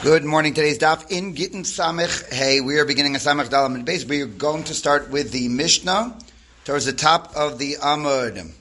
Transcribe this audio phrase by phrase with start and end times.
[0.00, 0.54] Good morning.
[0.54, 2.32] Today's daf in Gittin Samech.
[2.32, 4.04] Hey, we are beginning a Samech Dalam and base.
[4.04, 6.16] We are going to start with the Mishnah
[6.64, 8.52] towards the top of the Amud.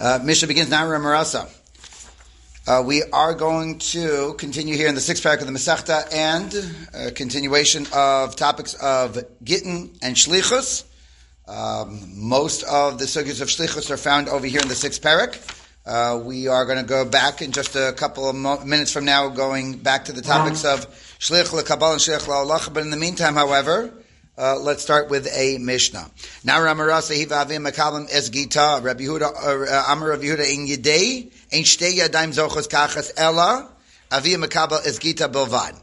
[0.00, 0.86] Uh, Mishnah begins now.
[0.86, 1.50] Marasa.
[2.66, 6.74] Uh, we are going to continue here in the sixth parak of the Masechta and
[6.94, 10.84] a continuation of topics of Gittin and Shlichus.
[11.46, 15.59] Um, most of the sugyas of Shlichus are found over here in the sixth parak.
[15.86, 19.06] Uh, we are going to go back in just a couple of mo- minutes from
[19.06, 20.86] now, going back to the topics of
[21.18, 22.72] Shlich LeKabal and Shlich LaOlach.
[22.72, 23.90] But in the meantime, however,
[24.36, 26.10] uh, let's start with a Mishnah.
[26.44, 31.64] Now, Ramarasa Hivavim Makalim Es Gita, Rabbi Yehuda, uh, Amar Rabbi Yehuda in Yedei, Ein
[31.64, 33.70] Shtei Yadayim Zochos Kachas Ella,
[34.10, 35.80] Avim Makabel Es Bilvad.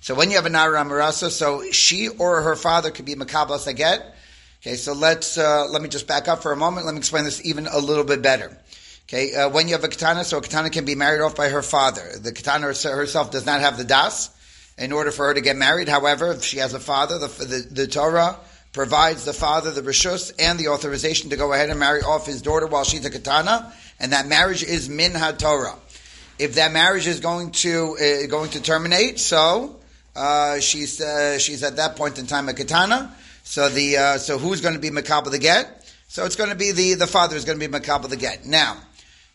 [0.00, 3.58] So when you have a Nara Amarasa, so she or her father could be Makabel
[3.58, 4.02] Saget.
[4.60, 6.86] Okay, so let's, uh, let me just back up for a moment.
[6.86, 8.56] Let me explain this even a little bit better.
[9.12, 11.50] Okay, uh, when you have a katana, so a katana can be married off by
[11.50, 12.16] her father.
[12.18, 14.30] The katana herself does not have the das
[14.78, 15.86] in order for her to get married.
[15.86, 18.38] However, if she has a father, the, the, the Torah
[18.72, 22.40] provides the father the rishus and the authorization to go ahead and marry off his
[22.40, 25.76] daughter while she's a katana, and that marriage is min Torah.
[26.38, 29.76] If that marriage is going to uh, going to terminate, so
[30.16, 33.14] uh, she's uh, she's at that point in time a katana.
[33.42, 35.84] So the uh, so who's going to be makabel the get?
[36.08, 38.46] So it's going to be the the father is going to be makabel the get.
[38.46, 38.78] Now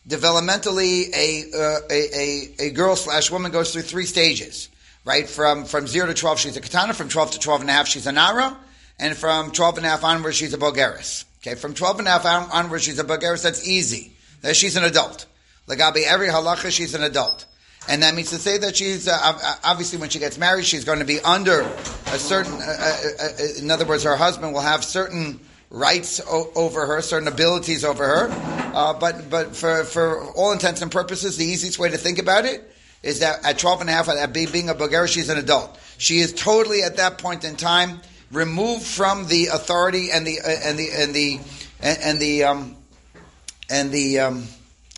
[0.08, 4.68] developmentally, a, uh, a, a, a, girl slash woman goes through three stages,
[5.04, 5.28] right?
[5.28, 6.94] From, from zero to 12, she's a katana.
[6.94, 8.56] From 12 to 12 and a half, she's a nara.
[8.98, 11.24] And from 12 and a half onwards, she's a bogeres.
[11.40, 13.42] Okay, from 12 and a half onwards, she's a bogeres.
[13.42, 14.12] That's easy.
[14.40, 15.26] That she's an adult.
[15.68, 17.44] Lagabi, every halacha, she's an adult.
[17.88, 20.98] And that means to say that she's, uh, obviously when she gets married, she's going
[20.98, 24.84] to be under a certain, uh, uh, uh in other words, her husband will have
[24.84, 28.28] certain rights o- over her, certain abilities over her.
[28.74, 32.44] Uh, but but for, for all intents and purposes, the easiest way to think about
[32.44, 32.70] it
[33.02, 35.78] is that at 12 and a half, at being a Bulgarian, she's an adult.
[35.98, 40.48] She is totally at that point in time removed from the authority and the uh,
[40.48, 41.40] and the and the
[41.80, 42.76] and, and the um,
[43.70, 44.46] and the um,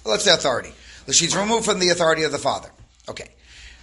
[0.04, 0.72] let's say authority.
[1.10, 2.70] She's removed from the authority of the father.
[3.08, 3.28] Okay.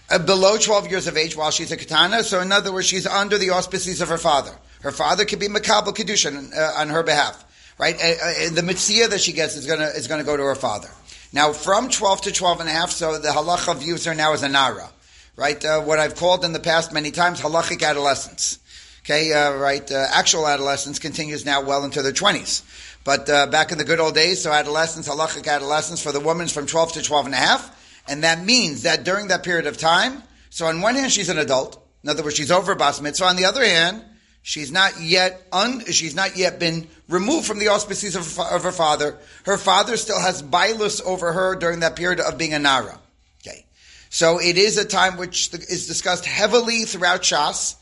[0.09, 3.05] Uh, below 12 years of age while she's a katana, so in other words, she's
[3.05, 4.53] under the auspices of her father.
[4.81, 7.43] Her father could be makabel kedusha uh, on her behalf,
[7.77, 7.95] right?
[7.95, 10.55] Uh, uh, the mitzvah that she gets is going to is to go to her
[10.55, 10.89] father.
[11.33, 14.43] Now, from 12 to 12 and a half, so the halacha views her now as
[14.43, 14.89] a nara,
[15.35, 15.63] right?
[15.63, 18.59] Uh, what I've called in the past many times halachic adolescence.
[19.03, 19.89] Okay, uh, right?
[19.89, 22.63] Uh, actual adolescence continues now well into their 20s.
[23.03, 26.51] But back in the good old days, so adolescence, halachic adolescence for the woman is
[26.51, 28.03] from 12 to 12 and a half.
[28.09, 31.37] And that means that during that period of time, so on one hand, she's an
[31.37, 31.81] adult.
[32.03, 33.25] In other words, she's over bas mitzvah.
[33.25, 34.03] On the other hand,
[34.47, 38.71] She's not yet un, she's not yet been removed from the auspices of, of her
[38.71, 39.17] father.
[39.43, 42.97] Her father still has bilus over her during that period of being a nara.
[43.41, 43.65] Okay,
[44.09, 47.75] so it is a time which is discussed heavily throughout Shas,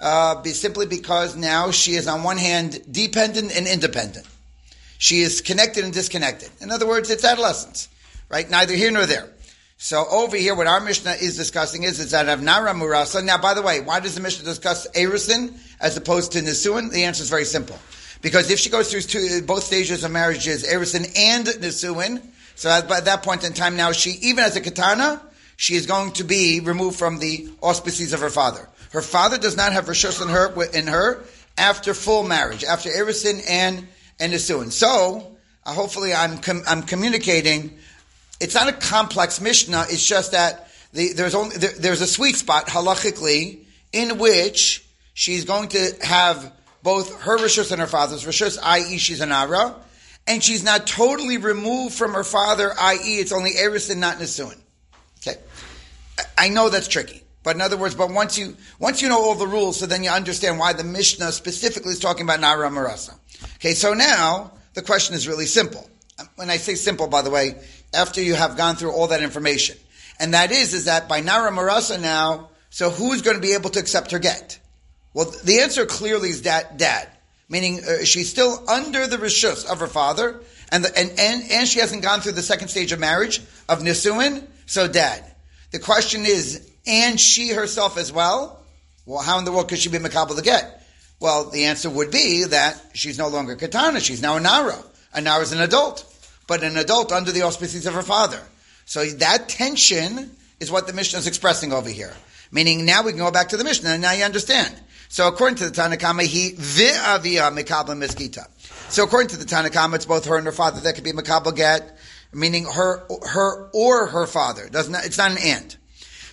[0.00, 4.26] uh, simply because now she is on one hand dependent and independent.
[4.96, 6.48] She is connected and disconnected.
[6.62, 7.90] In other words, it's adolescence,
[8.30, 8.48] right?
[8.48, 9.28] Neither here nor there.
[9.78, 13.22] So over here, what our Mishnah is discussing is, is that of Nara Murasa.
[13.22, 16.90] Now, by the way, why does the Mishnah discuss Erusin as opposed to Nisuin?
[16.90, 17.78] The answer is very simple.
[18.22, 22.22] Because if she goes through two, both stages of marriages, Erusin and Nisuin,
[22.54, 25.20] so at, by that point in time now, she, even as a katana,
[25.56, 28.66] she is going to be removed from the auspices of her father.
[28.92, 31.22] Her father does not have rishus in her, in her
[31.58, 33.86] after full marriage, after Erusin and,
[34.18, 34.72] and Nisuin.
[34.72, 37.76] So, uh, hopefully I'm, com- I'm communicating
[38.40, 39.86] it's not a complex Mishnah.
[39.88, 45.44] It's just that the, there's only there, there's a sweet spot halachically in which she's
[45.44, 46.52] going to have
[46.82, 49.74] both her rishus and her father's rishus, i.e., she's an ara,
[50.26, 54.58] and she's not totally removed from her father, i.e., it's only eris and not nisuin.
[55.18, 55.38] Okay,
[56.38, 57.22] I know that's tricky.
[57.42, 60.02] But in other words, but once you once you know all the rules, so then
[60.02, 63.14] you understand why the Mishnah specifically is talking about Nara Marasa.
[63.56, 65.88] Okay, so now the question is really simple.
[66.34, 67.54] When I say simple, by the way,
[67.96, 69.76] after you have gone through all that information.
[70.20, 73.70] And that is, is that by Nara Marasa now, so who's going to be able
[73.70, 74.58] to accept her get?
[75.14, 77.08] Well, the answer clearly is that dad,
[77.48, 80.40] meaning uh, she's still under the rishus of her father,
[80.70, 83.80] and, the, and, and, and she hasn't gone through the second stage of marriage, of
[83.80, 85.24] nisuin, so dad.
[85.70, 88.62] The question is, and she herself as well?
[89.04, 90.82] Well, how in the world could she be makabel to get?
[91.20, 94.76] Well, the answer would be that she's no longer katana, she's now a nara.
[95.14, 96.04] A nara is an adult
[96.46, 98.40] but an adult under the auspices of her father.
[98.84, 102.14] So that tension is what the Mishnah is expressing over here.
[102.52, 104.74] Meaning now we can go back to the Mishnah and now you understand.
[105.08, 108.46] So according to the Tanakhama, he vi'avia mikabla miskita.
[108.90, 111.54] So according to the Tanakhama, it's both her and her father that could be mikabla
[111.54, 111.98] get,
[112.32, 114.68] meaning her, her or her father.
[114.68, 115.76] Doesn't it's not an and.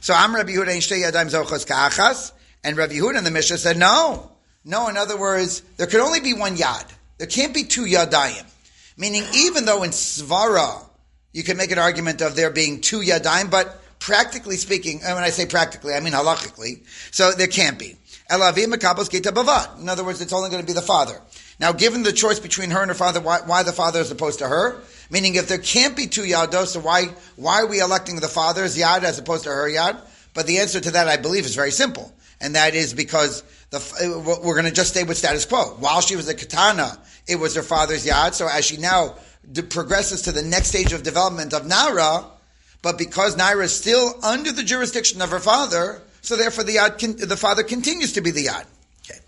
[0.02, 2.34] So I'm Rabbi Yehuda Shtei Yadayim Zochos Ka'achas,
[2.64, 4.32] and Rabbi Yehuda in the Mishnah said no.
[4.66, 6.86] No, in other words, there could only be one Yad.
[7.18, 8.46] There can't be two Yadayim.
[8.98, 10.86] Meaning, even though in Svara,
[11.32, 15.24] you can make an argument of there being two Yadayim, but practically speaking, and when
[15.24, 17.96] I say practically, I mean halachically, so there can't be.
[18.30, 21.22] In other words, it's only going to be the father.
[21.60, 24.40] Now, given the choice between her and her father, why, why the father as opposed
[24.40, 24.82] to her?
[25.10, 27.06] Meaning, if there can't be two yados, so why
[27.36, 30.02] why are we electing the father's yad as opposed to her yad?
[30.34, 32.12] But the answer to that, I believe, is very simple,
[32.42, 35.76] and that is because the, we're going to just stay with status quo.
[35.80, 36.98] While she was a katana,
[37.28, 38.34] it was her father's yad.
[38.34, 39.16] So as she now
[39.70, 42.26] progresses to the next stage of development of Nara,
[42.82, 47.28] but because Naira is still under the jurisdiction of her father, so therefore the yad,
[47.28, 48.66] the father continues to be the yad.
[49.10, 49.20] Okay.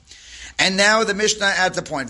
[0.60, 2.10] And now the Mishnah adds a point.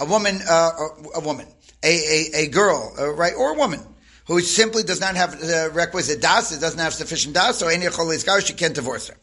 [0.00, 0.70] A woman, uh,
[1.14, 1.46] a woman,
[1.84, 3.80] a, a, a girl, uh, right, or a woman
[4.26, 7.86] who simply does not have the requisite das, doesn't have sufficient das, so any
[8.40, 9.16] she can't divorce her.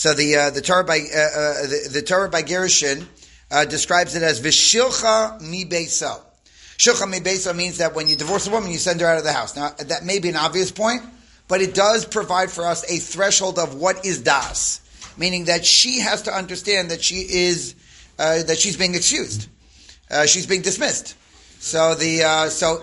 [0.00, 3.06] So the uh, the Torah by uh, uh, the, the, Torah by Gerushin
[3.50, 5.66] uh, describes it as vishilcha mi.
[5.66, 9.32] Shilcha mi means that when you divorce a woman, you send her out of the
[9.34, 9.54] house.
[9.56, 11.02] Now that may be an obvious point,
[11.48, 14.80] but it does provide for us a threshold of what is das,
[15.18, 17.74] meaning that she has to understand that she is
[18.18, 19.48] uh, that she's being excused,
[20.10, 21.14] uh, she's being dismissed.
[21.58, 22.82] So the so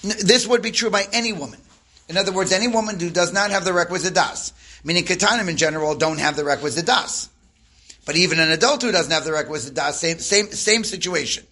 [0.00, 1.60] this would be true by any woman.
[2.08, 4.54] In other words, any woman who does not have the requisite das,
[4.88, 7.28] meaning katanim in general don't have the requisite das.
[8.06, 11.44] But even an adult who doesn't have the requisite das, same same same situation.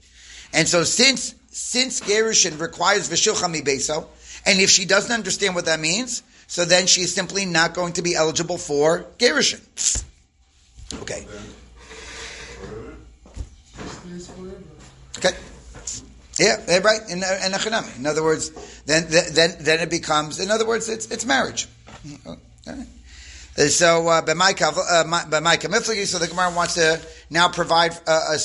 [0.54, 4.06] And so since since Gerushin requires v'shilcha mi beso,
[4.46, 8.02] and if she doesn't understand what that means, so then she's simply not going to
[8.02, 9.60] be eligible for Gerushin.
[11.02, 11.26] Okay.
[15.18, 15.36] Okay.
[16.38, 17.00] Yeah, right.
[17.10, 18.50] In, in, in other words,
[18.86, 20.40] then then then it becomes.
[20.40, 21.68] In other words, it's it's marriage.
[22.06, 22.82] Mm-hmm.
[23.56, 27.00] So uh, by uh, my so the Gemara wants to
[27.30, 28.38] now provide a, a, a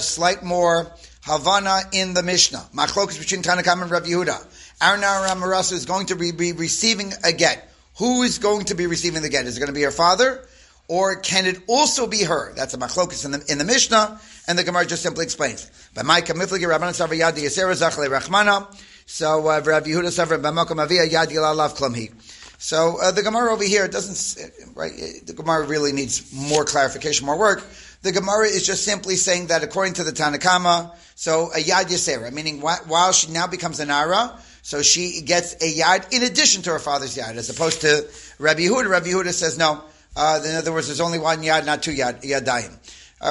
[0.00, 0.92] slight more
[1.22, 2.68] Havana in the Mishnah.
[2.74, 4.46] Machlokas between Tanakam and Rav Yehuda.
[4.80, 7.66] Arnar Ramarasa is going to be, be receiving a get.
[7.96, 9.46] Who is going to be receiving the get?
[9.46, 10.46] Is it going to be her father?
[10.86, 12.54] Or can it also be her?
[12.54, 15.70] That's a machlokas in the, in the Mishnah, and the Gemara just simply explains.
[15.94, 18.74] By my kamifligi Rabbanan Savayad Yasera Zachle Rachmana.
[19.06, 22.12] So uh, Rav Yehuda Savra B'Makom Avia Yad Yilalav Klamhi.
[22.58, 24.92] So uh, the Gemara over here doesn't right.
[25.24, 27.62] The Gemara really needs more clarification, more work.
[28.02, 32.32] The Gemara is just simply saying that according to the Tanakama, so a yad yasera,
[32.32, 36.70] meaning while she now becomes an ara, so she gets a yad in addition to
[36.70, 38.08] her father's yad, as opposed to
[38.40, 38.88] Rabbi Yehuda.
[38.88, 39.80] Rabbi Yehuda says no.
[40.16, 42.76] Uh, in other words, there's only one yad, not two yad yadayim.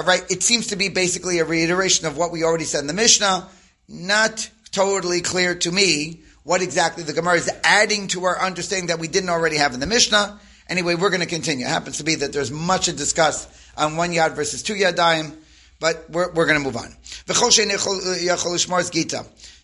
[0.05, 0.23] Right?
[0.31, 3.47] it seems to be basically a reiteration of what we already said in the Mishnah.
[3.89, 8.99] Not totally clear to me what exactly the Gemara is adding to our understanding that
[8.99, 10.39] we didn't already have in the Mishnah.
[10.69, 11.65] Anyway, we're going to continue.
[11.65, 15.35] It happens to be that there's much to discuss on one yad versus two yadayim,
[15.81, 16.95] but we're, we're going to move on.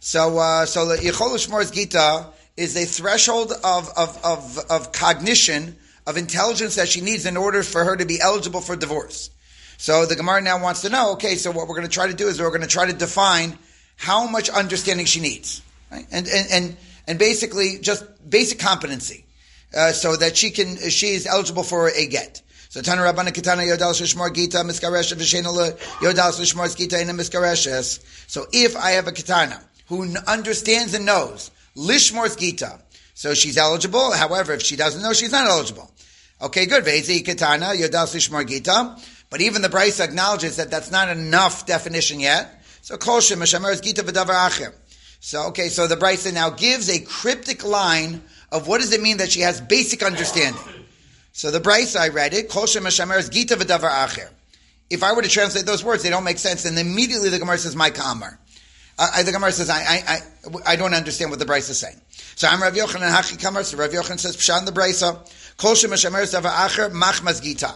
[0.02, 2.26] So, uh, so Yechol Gita
[2.58, 7.64] is a threshold of, of, of, of cognition, of intelligence that she needs in order
[7.64, 9.30] for her to be eligible for divorce.
[9.78, 12.14] So the Gemara now wants to know, okay, so what we're going to try to
[12.14, 13.58] do is we're going to try to define
[13.96, 15.62] how much understanding she needs.
[15.94, 16.08] Right?
[16.12, 19.26] And, and, and, and basically just basic competency.
[19.76, 22.42] Uh, so that she can, she is eligible for a get.
[22.70, 28.04] So Tana Rabbana Yodal Shishmar Gita Miskaresha Vishenala Yodal Shishmar Gita in Miskareshes.
[28.28, 32.80] So if I have a Kitana who understands and knows Lishmor's Gita,
[33.16, 34.12] so she's eligible.
[34.12, 35.92] However, if she doesn't know, she's not eligible.
[36.42, 36.84] Okay, good.
[36.84, 38.96] Vezi Kitana Yodal Shishmar Gita.
[39.32, 42.64] But even the Brisa acknowledges that that's not enough definition yet.
[42.82, 44.74] So Kol Shem Gita V'Davar Acher.
[45.26, 49.18] So okay, so the Brisa now gives a cryptic line of what does it mean
[49.18, 50.62] that she has basic understanding.
[51.32, 54.30] So the Brisa I read it, Kol Shem is Gita V'Davar Acher.
[54.90, 56.66] If I were to translate those words, they don't make sense.
[56.66, 58.38] And immediately the Gemara says, "My Kamar."
[59.00, 62.02] Uh, the Gemara says, I, I, I, I, don't understand what the Brisa is saying."
[62.36, 63.64] So I'm Rav Yochanan Hachi Kamar.
[63.64, 65.26] So Rav Yochanan says, "Pshan the Brisa,
[65.56, 67.74] Kol Shem is Davar Acher Machmas Gita."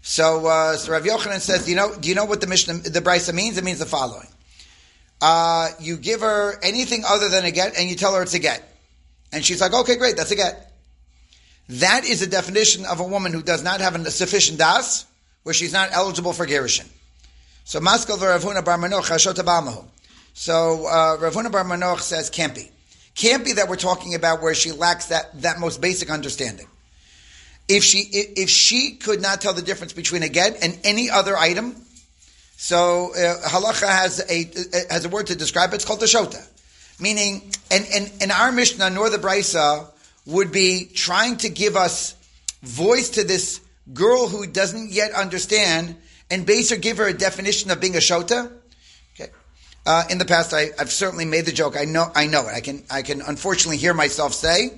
[0.00, 3.02] So, uh, so Rav Yochanan says, you know, do you know what the Mishnah, the
[3.02, 3.58] Brisa means?
[3.58, 4.26] It means the following.
[5.22, 8.40] Uh, you give her anything other than a get and you tell her it's a
[8.40, 8.60] get.
[9.32, 10.72] And she's like, okay, great, that's a get.
[11.68, 15.06] That is a definition of a woman who does not have a sufficient das,
[15.44, 16.88] where she's not eligible for gerushin.
[17.64, 19.84] So Maskal Rav Huna Bar Manoach Hashot
[20.34, 22.72] So uh, Rav Huna Bar Manoach says can't be.
[23.14, 26.66] Can't be that we're talking about where she lacks that, that most basic understanding.
[27.68, 31.36] If she if she could not tell the difference between a get and any other
[31.36, 31.76] item,
[32.62, 34.48] so uh, halacha has a
[34.88, 35.74] has a word to describe it.
[35.74, 36.46] It's called the shota,
[37.00, 39.88] Meaning, and, and, and our Mishnah nor the Brisa
[40.26, 42.14] would be trying to give us
[42.62, 43.60] voice to this
[43.92, 45.96] girl who doesn't yet understand
[46.30, 48.52] and base or give her a definition of being a shota.
[49.16, 49.32] Okay.
[49.84, 51.76] Uh, in the past, I, have certainly made the joke.
[51.76, 52.54] I know, I know it.
[52.54, 54.70] I can, I can unfortunately hear myself say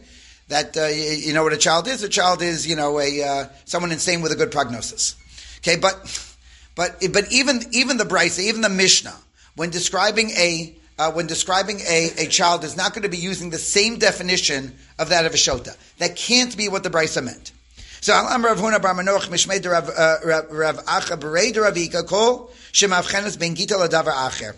[0.48, 2.02] that uh, you, you, know what a child is.
[2.02, 5.16] A child is, you know, a uh, someone insane with a good prognosis.
[5.58, 6.30] Okay, but
[6.74, 9.16] but but even even the Brisa, even the Mishnah,
[9.56, 13.50] when describing a uh, when describing a, a child, is not going to be using
[13.50, 15.76] the same definition of that of a shota.
[15.98, 17.52] That can't be what the Brisa meant.
[18.00, 23.38] So Alam Rav Huna Bar Manoach Mishmei Rav uh, Rav Acha Berei Ravika Kol Shemavchenes
[23.38, 24.54] Ben Gita Ladavar Acher.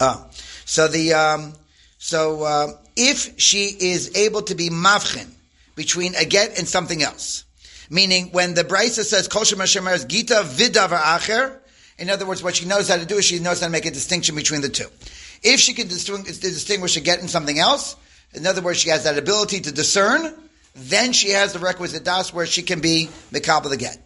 [0.00, 0.26] Ah,
[0.64, 1.54] so the um,
[1.98, 5.26] so uh, if she is able to be mavchin
[5.74, 7.44] between a get and something else,
[7.90, 11.58] meaning when the Brisa says Kol Shemar Gita Vidavar Acher,
[11.98, 13.86] in other words, what she knows how to do is she knows how to make
[13.86, 14.86] a distinction between the two.
[15.42, 17.96] If she can distinguish a get and something else,
[18.34, 20.34] in other words, she has that ability to discern
[20.78, 23.98] then she has the requisite das where she can be mikabel the get.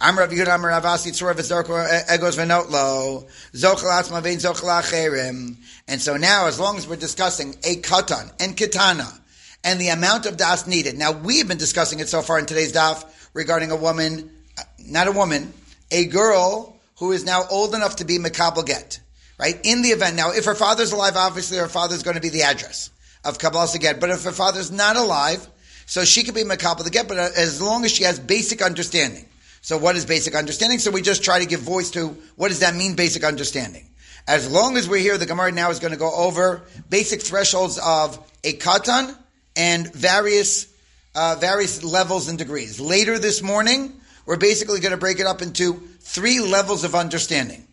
[0.00, 5.56] I'm Rav Yehuda, Tzor V'Zorko, eh, Egos V'Notlo, Zochel Atzma Vein Zochel Acherim.
[5.88, 9.18] And so now, as long as we're discussing a katan and kitana,
[9.62, 10.96] and the amount of das needed.
[10.96, 14.30] Now, we've been discussing it so far in today's daf regarding a woman,
[14.78, 15.52] not a woman,
[15.90, 19.00] a girl who is now old enough to be mikabel get.
[19.38, 19.58] Right?
[19.64, 22.42] In the event, now, if her father's alive, obviously her father's going to be the
[22.42, 22.90] address
[23.24, 23.98] of Kabbalah get.
[23.98, 25.46] But if her father's not alive,
[25.86, 28.62] so she could be makabel the get, but uh, as long as she has basic
[28.62, 29.26] understanding.
[29.62, 30.78] So what is basic understanding?
[30.78, 33.88] So we just try to give voice to what does that mean, basic understanding.
[34.26, 37.78] As long as we're here, the Gemara now is going to go over basic thresholds
[37.78, 39.16] of a katan
[39.56, 40.66] and various
[41.14, 42.80] uh, various levels and degrees.
[42.80, 47.66] Later this morning, we're basically going to break it up into three levels of understanding.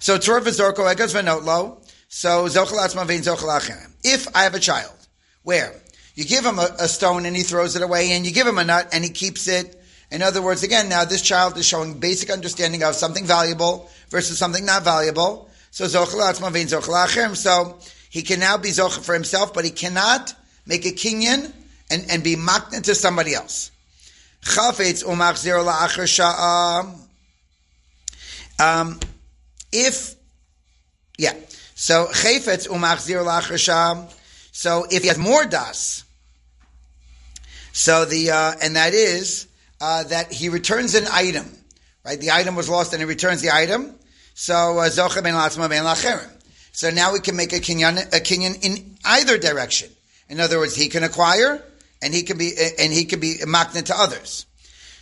[0.00, 1.82] So Torah v'zorko.
[2.08, 4.94] So zochel atzma zochel If I have a child,
[5.42, 5.74] where
[6.14, 8.58] you give him a, a, stone and he throws it away, and you give him
[8.58, 9.82] a nut and he keeps it.
[10.10, 14.38] In other words, again, now this child is showing basic understanding of something valuable versus
[14.38, 15.50] something not valuable.
[15.72, 16.04] So so
[18.08, 20.34] he can now be zochel for himself, but he cannot
[20.66, 21.52] make a kinyan
[21.90, 23.70] and, and be makna to somebody else.
[24.42, 25.64] Chafetz umachzir
[28.58, 29.00] Um,
[29.72, 30.14] if,
[31.18, 31.34] yeah,
[31.74, 34.12] so chayfetz umachzir la'achar
[34.52, 36.04] So if he has more das,
[37.72, 39.48] so the uh, and that is
[39.80, 41.46] uh, that he returns an item,
[42.04, 42.18] right?
[42.18, 43.94] The item was lost, and he returns the item.
[44.32, 46.30] So uh, zocha ben latzma ben lacherim.
[46.72, 49.90] So now we can make a kinyan, a kinyan in either direction.
[50.28, 51.62] In other words, he can acquire,
[52.02, 54.46] and he can be and he can be makna to others.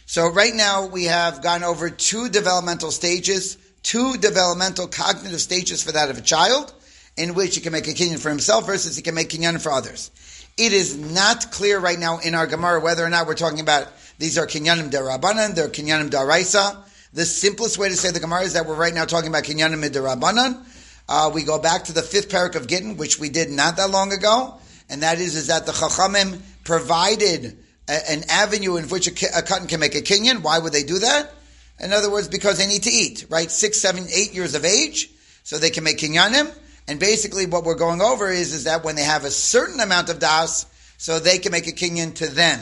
[0.06, 5.92] So right now we have gone over two developmental stages, two developmental cognitive stages for
[5.92, 6.72] that of a child,
[7.16, 9.72] in which he can make a kinyan for himself versus he can make kinyan for
[9.72, 10.10] others.
[10.56, 13.88] It is not clear right now in our Gemara whether or not we're talking about
[14.18, 16.82] these are kinyanim derabanan, they're kinyanim daraisa.
[17.12, 19.82] The simplest way to say the Gemara is that we're right now talking about kinyanim
[19.88, 20.64] derabanan.
[21.08, 23.90] Uh, we go back to the fifth parak of Gittin, which we did not that
[23.90, 24.54] long ago,
[24.88, 27.56] and that is is that the Chachamim provided
[27.88, 30.42] a, an avenue in which a, a katan can make a kinyan.
[30.42, 31.33] Why would they do that?
[31.80, 33.50] In other words, because they need to eat, right?
[33.50, 35.11] Six, seven, eight years of age,
[35.42, 36.52] so they can make kinyanim.
[36.87, 40.09] And basically, what we're going over is, is that when they have a certain amount
[40.11, 40.66] of das,
[40.99, 42.61] so they can make a kinyan to them.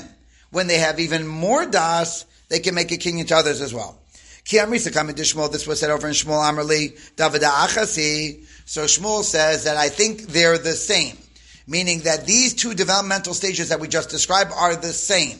[0.50, 3.98] When they have even more das, they can make a kinyan to others as well.
[4.44, 8.44] This was said over in Shmuel Amrli, Davida Achasi.
[8.64, 11.16] So Shmuel says that I think they're the same,
[11.66, 15.38] meaning that these two developmental stages that we just described are the same.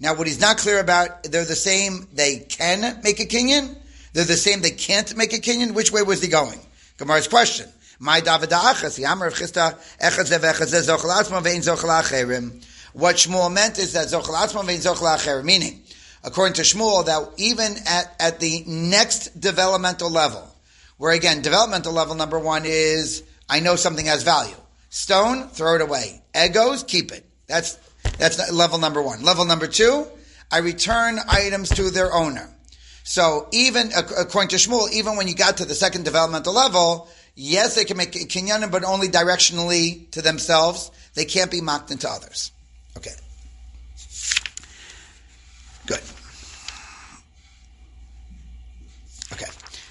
[0.00, 3.76] Now, what he's not clear about, they're the same, they can make a kinyan.
[4.12, 5.74] They're the same, they can't make a kinyan.
[5.74, 6.60] Which way was he going?
[6.98, 7.68] Gemara's question.
[7.98, 8.20] My.
[12.92, 15.82] What Shmuel meant is that Zochel Atzma Vein Zochel Acherim, meaning,
[16.24, 20.48] according to Shmuel, that even at, at the next developmental level,
[20.96, 24.56] where again, developmental level number one is, I know something has value.
[24.90, 26.22] Stone, throw it away.
[26.34, 27.24] Egos, keep it.
[27.46, 27.78] That's,
[28.18, 29.22] that's level number one.
[29.22, 30.06] Level number two,
[30.50, 32.48] I return items to their owner.
[33.04, 37.08] So even, according to Shmuel, even when you got to the second developmental level,
[37.40, 40.90] Yes, they can make kinyanim, but only directionally to themselves.
[41.14, 42.50] They can't be mocked into others.
[42.96, 43.12] Okay.
[45.86, 46.00] Good.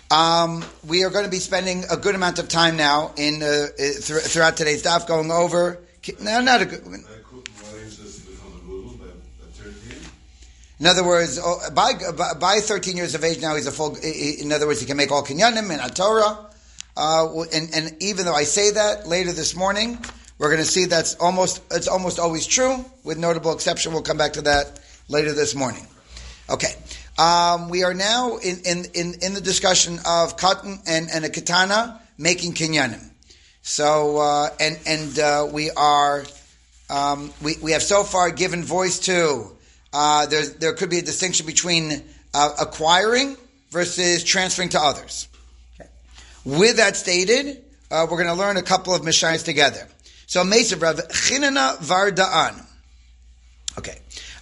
[0.10, 3.68] Um, we are going to be spending a good amount of time now in uh,
[3.78, 5.80] th- throughout today's daf going over.
[6.22, 6.84] No, not a good.
[10.80, 11.94] In other words, oh, by,
[12.40, 13.98] by 13 years of age now, he's a full.
[13.98, 16.46] In other words, he can make all kinyanim in a Torah.
[16.96, 20.00] Uh, and, and, even though I say that later this morning,
[20.38, 23.92] We're going to see that's almost it's almost always true, with notable exception.
[23.92, 25.88] We'll come back to that later this morning.
[26.50, 26.76] Okay,
[27.18, 31.30] um, we are now in, in, in, in, the discussion of katan and, and a
[31.30, 33.12] katana making kinyanim.
[33.64, 36.24] So uh, and and uh, we are
[36.90, 39.52] um, we we have so far given voice to
[39.92, 43.36] uh, there there could be a distinction between uh, acquiring
[43.72, 45.28] versus transferring to others.
[45.76, 45.90] Okay.
[46.46, 49.88] With that stated, uh, we're going to learn a couple of mishayis together.
[50.28, 52.64] So Mesav Rav Chinana Varda'an.
[53.78, 53.98] Okay.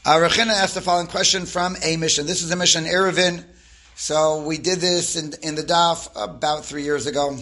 [0.08, 2.26] Uh, Rav Chinana asked the following question from a Mishnah.
[2.26, 3.44] This is a Mishnah Eruvin.
[3.96, 7.36] So we did this in, in the DAF about three years ago.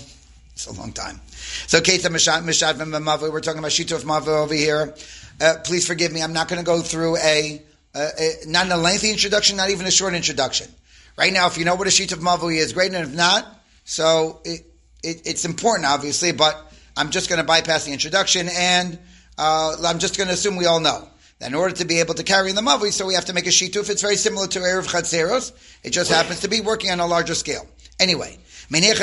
[0.54, 1.20] It's a long time.
[1.68, 3.34] So Keita Mishat Mishat Mavu.
[3.34, 4.96] We're talking about Shituf Mavu over here.
[5.42, 6.24] Uh, please forgive me.
[6.24, 7.62] I'm not going to go through a,
[7.96, 10.72] a, a, not a lengthy introduction, not even a short introduction.
[11.18, 12.94] Right now, if you know what a Shituf Mavu is, great.
[12.94, 13.46] And if not,
[13.84, 14.62] so it,
[15.04, 18.98] it, it's important, obviously, but I'm just going to bypass the introduction and
[19.38, 21.10] uh, I'm just going to assume we all know
[21.46, 23.52] in order to be able to carry the mavui, so we have to make a
[23.52, 23.90] shituf.
[23.90, 25.52] It's very similar to Eruv Chatzeros.
[25.84, 27.68] It just happens to be working on a larger scale.
[28.00, 28.38] Anyway,
[28.70, 28.96] so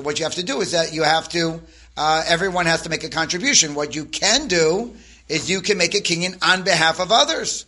[0.00, 1.62] what you have to do is that you have to,
[1.96, 3.74] uh, everyone has to make a contribution.
[3.74, 4.94] What you can do
[5.28, 7.66] is you can make a kinyan on behalf of others.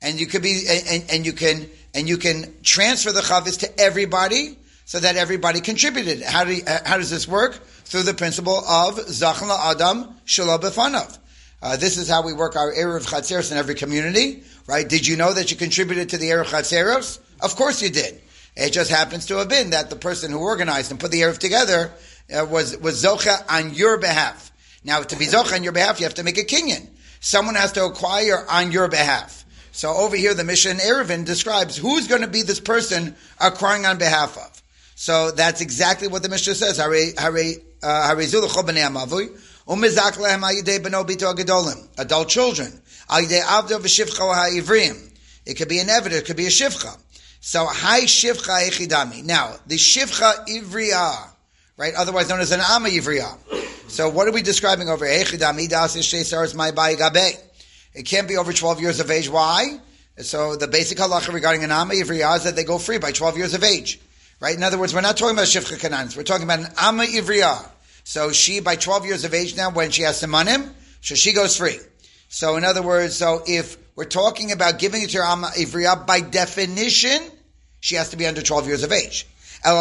[0.00, 3.80] And you could be, and, and you can, and you can transfer the chavis to
[3.80, 6.22] everybody so that everybody contributed.
[6.22, 7.54] How, do you, how does this work?
[7.84, 11.18] Through the principle of Zachan Adam Shalom Befanav.
[11.62, 14.88] Uh, this is how we work our Eruv Chatzeros in every community, right?
[14.88, 17.20] Did you know that you contributed to the Eruv Chatzeros?
[17.40, 18.20] Of course you did.
[18.56, 21.38] It just happens to have been that the person who organized and put the Eruv
[21.38, 21.92] together
[22.34, 24.52] uh, was, was Zocha on your behalf.
[24.84, 26.88] Now, to be Zocha on your behalf, you have to make a kinyan.
[27.20, 29.44] Someone has to acquire on your behalf.
[29.70, 33.98] So over here, the Mishnah Eruvin describes who's going to be this person acquiring on
[33.98, 34.61] behalf of.
[35.02, 36.78] So that's exactly what the Mishnah says.
[36.78, 36.88] Uh,
[41.98, 42.82] Adult children.
[45.44, 46.96] It could be an evidence, it could be a shivcha.
[47.40, 49.24] So, hi shivcha echidami.
[49.24, 51.30] Now, the shivcha ivriya,
[51.76, 53.36] right, otherwise known as an ama ivriya.
[53.90, 57.38] So, what are we describing over Echidami das is my gabe.
[57.92, 59.28] It can't be over 12 years of age.
[59.28, 59.80] Why?
[60.18, 63.36] So, the basic halacha regarding an ama ivriya is that they go free by 12
[63.36, 63.98] years of age.
[64.42, 64.56] Right?
[64.56, 66.16] In other words, we're not talking about Shifcha Kananis.
[66.16, 67.64] We're talking about an Amma Ivriya.
[68.02, 70.68] So she, by 12 years of age now, when she has Simanim,
[71.00, 71.78] so she goes free.
[72.28, 76.08] So in other words, so if we're talking about giving it to her Amma Ivriya,
[76.08, 77.20] by definition,
[77.78, 79.28] she has to be under 12 years of age.
[79.64, 79.76] Now,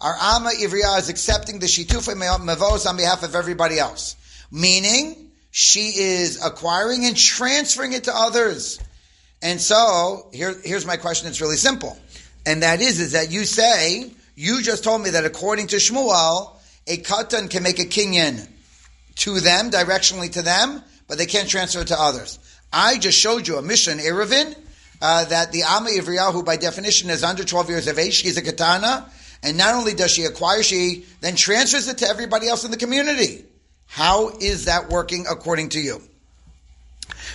[0.00, 4.14] our Amma Ivriya is accepting the Shitufa Mavos on behalf of everybody else.
[4.52, 8.78] Meaning, she is acquiring and transferring it to others.
[9.44, 11.28] And so here, here's my question.
[11.28, 11.96] It's really simple,
[12.46, 16.56] and that is, is that you say you just told me that according to Shmuel,
[16.86, 18.48] a katan can make a kinyan
[19.16, 22.38] to them directionally to them, but they can't transfer it to others.
[22.72, 24.56] I just showed you a Mishnah, Eruvin,
[25.02, 28.14] uh, that the Amma Ivriyahu by definition is under 12 years of age.
[28.14, 29.08] She's a katana.
[29.42, 32.78] And not only does she acquire, she then transfers it to everybody else in the
[32.78, 33.44] community.
[33.86, 36.00] How is that working according to you?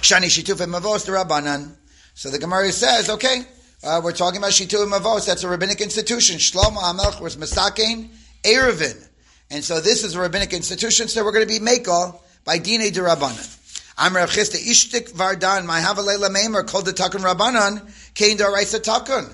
[0.01, 1.75] Shani Shituf Mavos Rabbanan.
[2.13, 3.43] So the Gemara says, okay,
[3.81, 5.25] uh, we're talking about Shitu Mavos.
[5.25, 6.37] That's a rabbinic institution.
[6.37, 8.09] Shlomo Hamelech was Masakein
[8.43, 9.07] Eruvin.
[9.49, 12.91] And so this is a rabbinic institution, so we're going to be Mekal by Dine
[12.91, 13.55] de Rabbanan.
[13.97, 19.25] I'm Rav Chisda Ishtik Vardan, my Havalela Meimer, called the Takun Rabbanan, Kain Daraisa Takun.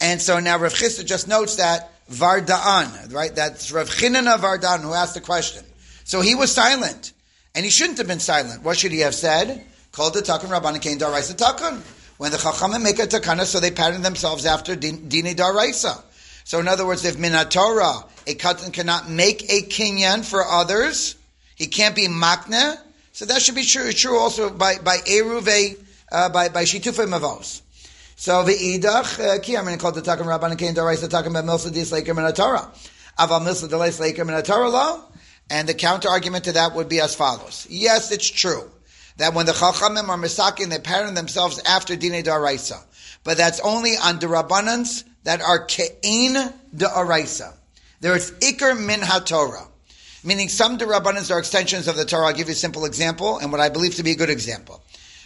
[0.00, 3.34] And so now Rav Chisda just notes that Vardaan, right?
[3.34, 5.64] That's Rav Chinana Vardan who asked the question.
[6.04, 7.12] So he was silent.
[7.54, 8.62] And he shouldn't have been silent.
[8.62, 9.66] What should he have said?
[9.92, 11.82] Called the Takun Rabbanan, Kain Daraisa Takun
[12.22, 16.00] when the Chachamim make a takana, so they pattern themselves after Dini Daraisa.
[16.44, 21.16] So in other words, if Minatora, a katan cannot make a kinyan for others,
[21.56, 22.78] he can't be makna,
[23.10, 25.76] so that should be true, true also by, by Eruve,
[26.12, 27.62] uh, by, by Shitufei Mavos.
[28.14, 31.30] So the idach uh, ki I'm going to call the takam rabban kain daraisa takam
[31.30, 32.68] about milsa dis leker minatora.
[33.18, 35.04] Aval milsa delis leker minatora lo.
[35.50, 37.66] And the counter argument to that would be as follows.
[37.68, 38.70] Yes, it's true
[39.16, 42.82] that when the Chachamim are misakin, they pattern themselves after Dine Daraisa.
[43.24, 47.54] But that's only on Durabanans that are Ke'in Daraisa.
[48.00, 49.68] There is Iker Min HaTorah.
[50.24, 52.28] Meaning some Durabanans are extensions of the Torah.
[52.28, 54.82] I'll give you a simple example, and what I believe to be a good example.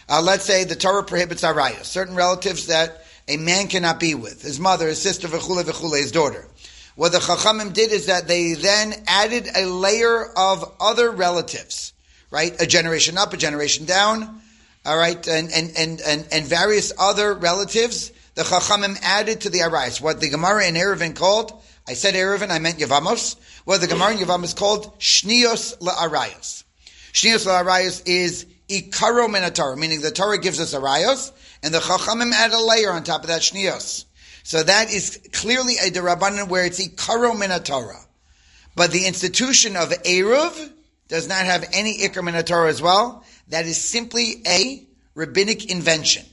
[0.09, 4.41] Uh, let's say the Torah prohibits Araya, certain relatives that a man cannot be with,
[4.41, 6.47] his mother, his sister, v'chule v'chule, his daughter.
[6.95, 11.93] What the Chachamim did is that they then added a layer of other relatives
[12.31, 12.59] right?
[12.61, 14.41] A generation up, a generation down,
[14.85, 19.61] all right, and, and, and, and, and various other relatives the Chachamim added to the
[19.61, 19.99] Arayas.
[19.99, 23.35] What the Gemara in Eruvin called, I said Eruvin, I meant Yavamos.
[23.65, 26.63] What the Gemara in Yavamos called Shnios La'arayos.
[27.13, 31.31] Shnios La'arayos is Ikaro Torah, meaning the Torah gives us Arayos,
[31.63, 34.05] and the Chachamim add a layer on top of that Shnios.
[34.43, 38.05] So that is clearly a Derabanan where it's Ikaro Torah.
[38.75, 40.73] But the institution of Eruv
[41.07, 43.23] does not have any Ikar Torah as well.
[43.49, 46.25] That is simply a rabbinic invention.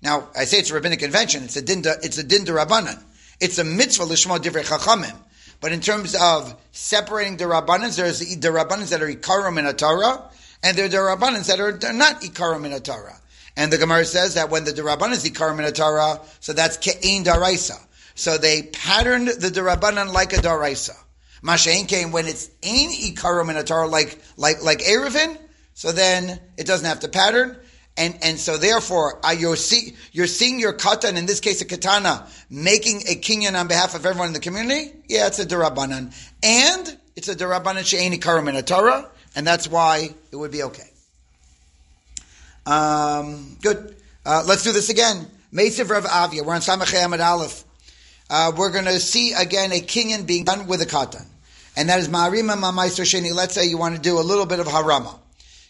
[0.00, 1.44] Now, I say it's a rabbinic invention.
[1.44, 1.82] It's a din.
[1.84, 3.02] It's a din rabbanan.
[3.40, 5.16] It's a mitzvah lishmo divrei chachamim.
[5.60, 10.28] But in terms of separating the rabbanans, there's the rabbanans that are ikarim in Torah,
[10.62, 13.16] and there are the rabbanans that are not ikarim in Torah.
[13.56, 17.24] And the Gemara says that when the derabanan is ikarim in Torah, so that's ke'in
[17.24, 17.78] daraisa.
[18.14, 20.96] So they patterned the derabanan like a daraisa.
[21.42, 25.36] Mashain came when it's ain ikarim in a Torah like like like Eruvin,
[25.74, 27.56] so then it doesn't have to pattern.
[27.96, 31.66] And, and so therefore, uh, you're, see, you're seeing your katan, in this case a
[31.66, 34.92] katana, making a kinyan on behalf of everyone in the community?
[35.08, 36.14] Yeah, it's a derabanan.
[36.42, 40.62] And it's a derabanan she'eni karam in a Torah, and that's why it would be
[40.62, 40.88] okay.
[42.64, 43.94] Um, good.
[44.24, 45.26] Uh, let's do this again.
[45.52, 46.44] Mesiv Rav Avia.
[46.44, 47.64] We're on Samach Ahmed Aleph.
[48.30, 51.26] Uh, we're going to see again a kinyan being done with a katan.
[51.76, 53.34] And that is Ma'arima Ma'maister Sheni.
[53.34, 55.18] Let's say you want to do a little bit of harama.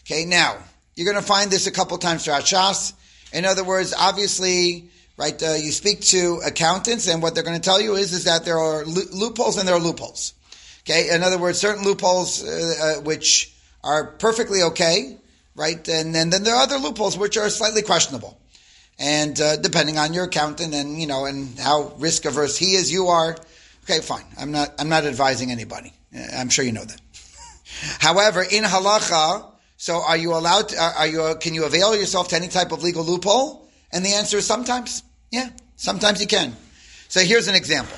[0.05, 0.57] Okay, now,
[0.95, 2.93] you're going to find this a couple times throughout Shas.
[3.31, 7.61] In other words, obviously, right, uh, you speak to accountants and what they're going to
[7.61, 10.33] tell you is, is that there are lo- loopholes and there are loopholes.
[10.81, 15.17] Okay, in other words, certain loopholes uh, uh, which are perfectly okay,
[15.55, 18.37] right, and, and then there are other loopholes which are slightly questionable.
[18.99, 22.91] And uh, depending on your accountant and you know and how risk averse he is,
[22.91, 23.37] you are.
[23.83, 24.23] Okay, fine.
[24.39, 24.73] I'm not.
[24.79, 25.93] I'm not advising anybody.
[26.35, 27.01] I'm sure you know that.
[27.99, 32.37] However, in halacha, so are you allowed to, are you, can you avail yourself to
[32.37, 33.69] any type of legal loophole?
[33.91, 35.03] And the answer is sometimes.
[35.31, 36.55] Yeah, sometimes you can.
[37.09, 37.97] So here's an example.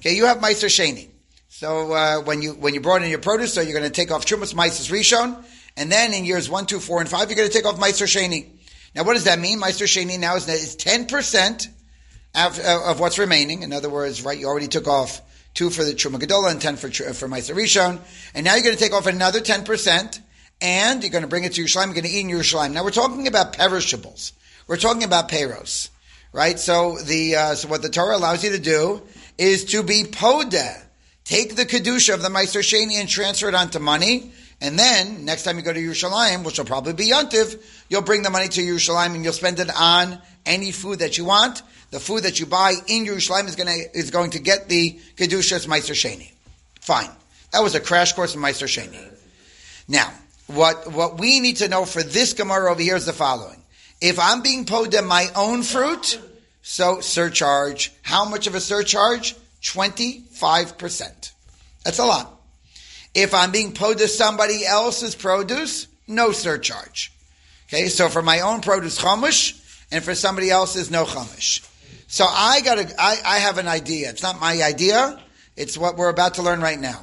[0.00, 1.08] Okay, you have Meiser Sheni.
[1.48, 4.10] So uh, when you when you brought in your produce, so you're going to take
[4.10, 5.42] off Chumas Meiser Rishon,
[5.76, 8.06] and then in years one, two, four, and five, you're going to take off Meiser
[8.06, 8.46] Sheni.
[8.94, 9.60] Now, what does that mean?
[9.60, 11.68] Meiser Sheni now is is ten percent
[12.34, 13.62] of, uh, of what's remaining.
[13.62, 15.20] In other words, right, you already took off
[15.54, 18.00] two for the Truma Gedola and ten for for Meiser Rishon,
[18.34, 20.20] and now you're going to take off another ten percent
[20.62, 22.72] and you're going to bring it to Yerushalayim, you're going to eat in Yerushalayim.
[22.72, 24.32] Now we're talking about perishables.
[24.68, 25.90] We're talking about payros,
[26.32, 26.58] right?
[26.58, 29.02] So the uh, so what the Torah allows you to do
[29.36, 30.80] is to be podeh.
[31.24, 35.42] Take the kedusha of the Meiser Sheni and transfer it onto money, and then next
[35.42, 38.60] time you go to Yerushalayim, which will probably be Yontiv, you'll bring the money to
[38.60, 41.62] Yerushalayim and you'll spend it on any food that you want.
[41.92, 45.66] The food that you buy in Yerushalayim is to is going to get the kedusha's
[45.66, 46.32] Meiser Sheni.
[46.80, 47.10] Fine,
[47.52, 48.98] that was a crash course in Meiser Sheni.
[49.88, 50.10] Now,
[50.46, 53.62] what, what we need to know for this Gemara over here is the following.
[54.00, 56.18] If I'm being podem my own fruit,
[56.62, 57.92] so surcharge.
[58.00, 59.36] How much of a surcharge?
[59.60, 61.32] 25%.
[61.84, 62.40] That's a lot.
[63.14, 67.12] If I'm being podem somebody else's produce, no surcharge.
[67.68, 69.58] Okay, so for my own produce, chamush,
[69.92, 71.68] and for somebody else's, no chamush.
[72.12, 74.10] So I got I, I have an idea.
[74.10, 75.18] It's not my idea.
[75.56, 77.00] It's what we're about to learn right now.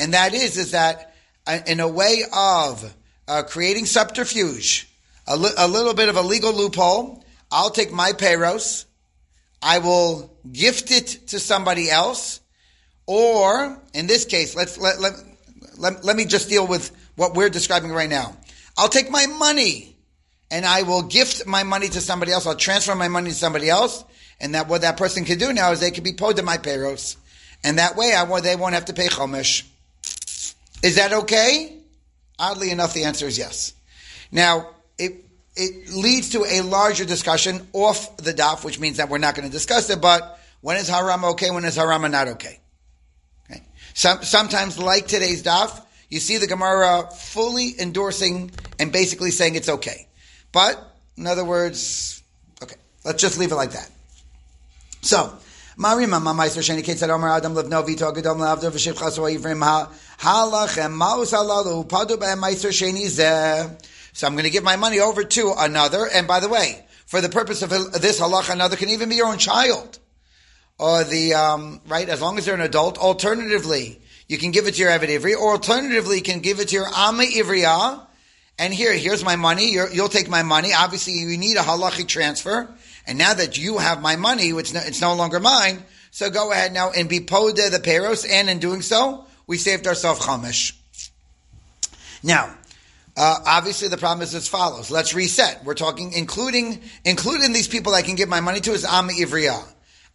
[0.00, 1.14] And that is, is that
[1.68, 2.92] in a way of
[3.28, 4.88] uh, creating subterfuge,
[5.28, 7.24] a, li- a little bit of a legal loophole.
[7.52, 8.86] I'll take my payros,
[9.62, 12.40] I will gift it to somebody else,
[13.06, 15.12] or in this case, let's let, let,
[15.78, 18.36] let, let me just deal with what we're describing right now.
[18.76, 19.96] I'll take my money
[20.50, 22.44] and I will gift my money to somebody else.
[22.44, 24.04] I'll transfer my money to somebody else.
[24.40, 27.16] And that what that person can do now is they can be my payros.
[27.64, 29.64] And that way I, they won't have to pay chomesh.
[30.82, 31.76] Is that okay?
[32.38, 33.74] Oddly enough, the answer is yes.
[34.30, 35.24] Now, it,
[35.56, 39.48] it leads to a larger discussion off the daf, which means that we're not going
[39.48, 42.60] to discuss it, but when is haram okay, when is haram not okay?
[43.50, 43.62] okay.
[43.94, 49.68] Some, sometimes, like today's daf, you see the Gemara fully endorsing and basically saying it's
[49.68, 50.06] okay.
[50.52, 50.80] But,
[51.16, 52.22] in other words,
[52.62, 53.90] okay, let's just leave it like that.
[55.00, 55.38] So,
[55.78, 59.62] Marima Mamaiser Sheni Ketzad Omer Adam Levno Vito Gedom Lavdo V'Shivchas Oivrim
[60.18, 63.86] Halachem Maus Meiser Sheni Zeh.
[64.12, 66.08] So I'm going to give my money over to another.
[66.12, 69.28] And by the way, for the purpose of this halacha, another can even be your
[69.28, 70.00] own child.
[70.78, 72.98] Or the, um, right, as long as they're an adult.
[72.98, 76.68] Alternatively, you can give it to your Eved Ivri, or alternatively, you can give it
[76.68, 78.04] to your Ama Ivriya.
[78.58, 79.70] And here, here's my money.
[79.70, 80.72] you will take my money.
[80.76, 82.68] Obviously, you need a halachic transfer.
[83.08, 85.82] And now that you have my money, it's no, it's no longer mine.
[86.10, 89.86] So go ahead now and be poda the peros, and in doing so, we saved
[89.86, 90.74] ourselves chamish.
[92.22, 92.54] Now,
[93.16, 94.90] uh, obviously, the problem is as follows.
[94.90, 95.64] Let's reset.
[95.64, 99.58] We're talking, including including these people I can give my money to is Am Ivriya.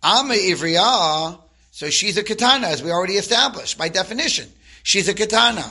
[0.04, 1.40] Ama Ivriya,
[1.72, 4.48] so she's a katana, as we already established by definition.
[4.84, 5.66] She's a katana.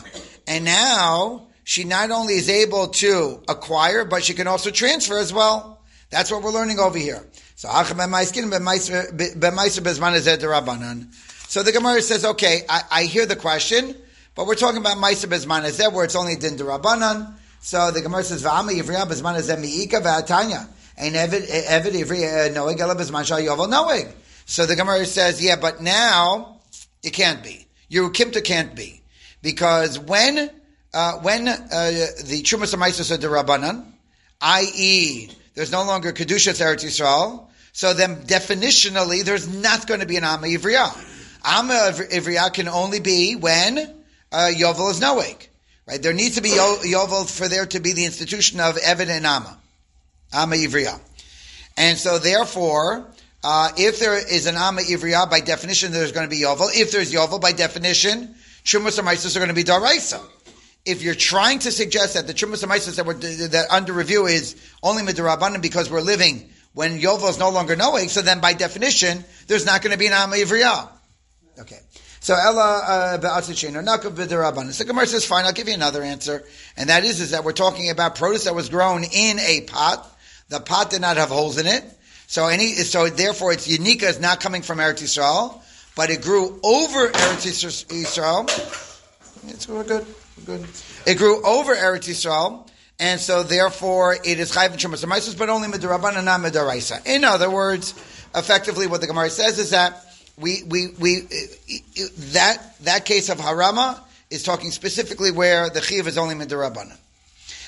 [0.49, 5.33] And now she not only is able to acquire, but she can also transfer as
[5.33, 5.72] well.
[6.13, 7.25] That's what we're learning over here.
[7.57, 7.95] So So
[11.63, 13.97] the Gemara says, okay, I, I hear the question,
[14.35, 17.33] but we're talking about Maisa Bezman Azeh, where it's only Din Rabbanan.
[17.61, 20.69] So the Gemara says, V'ama Yivriya Bezman Azeh Mi'ika V'atanya.
[20.99, 24.13] And Evid Ivri uh, Noeg Bezman Shal Yovel Noeg.
[24.45, 26.59] So the Gemara says, yeah, but now
[27.03, 27.67] it can't be.
[27.89, 29.01] Your Kimta can't be.
[29.41, 30.51] Because when,
[30.93, 33.87] uh, when, uh, the Chumas Amaisa said the Rabbanan,
[34.43, 40.17] i.e., there's no longer Kedusha Eretz Yisrael, so then definitionally, there's not going to be
[40.17, 40.95] an Amma Ivriya.
[41.45, 43.79] Amma Ivriya can only be when
[44.31, 45.49] uh, Yovel is Noeg.
[45.89, 46.01] Right?
[46.01, 49.59] There needs to be Yovel for there to be the institution of Evid and Amma.
[50.33, 50.99] Amma Ivriya.
[51.77, 53.07] And so therefore,
[53.43, 56.69] uh, if there is an Amma Ivriya, by definition there's going to be Yovel.
[56.73, 58.35] If there's Yovel, by definition,
[58.65, 60.21] Shumas and are going to be Daraisa.
[60.85, 62.73] If you're trying to suggest that the Shumas and
[63.23, 67.77] that, that under review is only Midrabanan because we're living when Yovel is no longer
[67.77, 70.89] knowing, so then by definition, there's not going to be an Amma Ivriya.
[71.61, 71.79] Okay.
[72.21, 74.73] So Ella uh, Be'atzichin Nakav B'Darabanan.
[74.73, 76.45] So Gemara says, fine, I'll give you another answer.
[76.77, 80.09] And that is, is that we're talking about produce that was grown in a pot.
[80.49, 81.85] The pot did not have holes in it.
[82.29, 85.61] So any, so therefore its Yanika is not coming from Eretz Yisrael,
[85.97, 88.49] but it grew over Eretz Yisrael.
[89.49, 90.07] It's we're good.
[90.45, 90.67] Good.
[91.07, 92.69] It grew over Eretz Yisrael
[93.03, 97.05] and so therefore it is chayv and but only midrabanan and not midaraisa.
[97.05, 97.95] In other words,
[98.35, 100.05] effectively, what the Gemara says is that
[100.39, 101.21] we we we
[102.33, 103.99] that that case of harama
[104.31, 106.97] is talking specifically where the chiv is only midarabanan.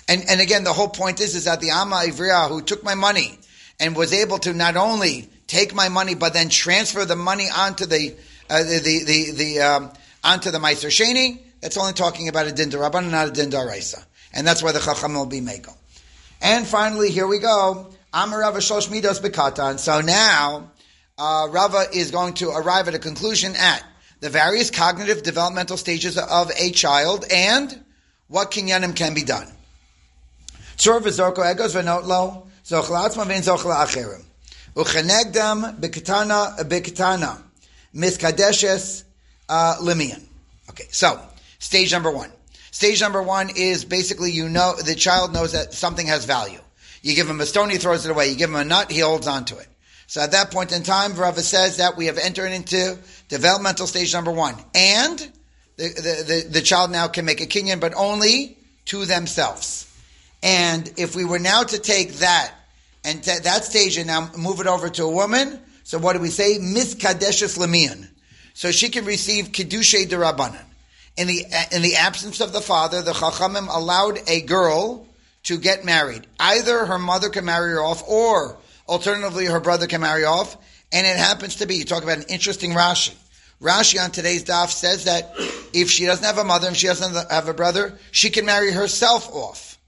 [0.08, 2.94] And and again, the whole point is is that the ama Ivriya who took my
[2.94, 3.36] money
[3.80, 7.86] and was able to not only take my money but then transfer the money onto
[7.86, 8.14] the
[8.48, 9.90] uh, the the the, the um,
[10.22, 11.40] onto the Meiser Sheni.
[11.64, 14.80] That's only talking about a din darabanan, not a din daraisa and that's why the
[14.80, 15.76] Chacham will be megal.
[16.42, 17.88] And finally, here we go.
[18.12, 19.78] Amarava Shosh Midos Bekatan.
[19.78, 20.70] So now,
[21.16, 23.82] uh, Rava is going to arrive at a conclusion at
[24.20, 27.82] the various cognitive developmental stages of a child and
[28.28, 29.46] what kinyanim can be done.
[30.76, 34.24] Tzur v'zorko egos v'not lo, zochel atzma v'in zochel acherim.
[34.74, 37.40] Uchenegdam bekatana bekatana.
[37.94, 39.04] Miskadeshes
[39.48, 40.20] uh, limian.
[40.70, 41.20] Okay, so,
[41.64, 42.30] stage number one.
[42.70, 46.60] Stage number one is basically you know, the child knows that something has value.
[47.02, 48.28] You give him a stone, he throws it away.
[48.28, 49.66] You give him a nut, he holds on to it.
[50.06, 52.98] So at that point in time, Rava says that we have entered into
[53.28, 54.54] developmental stage number one.
[54.74, 55.18] And
[55.76, 59.90] the, the, the, the child now can make a kinyan, but only to themselves.
[60.42, 62.52] And if we were now to take that
[63.04, 66.18] and t- that stage and now move it over to a woman, so what do
[66.20, 66.58] we say?
[66.58, 68.06] Miskadeshes lemian.
[68.52, 70.64] So she can receive kedushay derabanan
[71.16, 75.06] in the in the absence of the father, the Chachamim allowed a girl
[75.44, 76.26] to get married.
[76.40, 78.56] Either her mother can marry her off, or
[78.88, 80.56] alternatively her brother can marry off.
[80.92, 83.14] And it happens to be, you talk about an interesting Rashi.
[83.60, 85.32] Rashi on today's daf says that
[85.72, 88.70] if she doesn't have a mother and she doesn't have a brother, she can marry
[88.72, 89.78] herself off.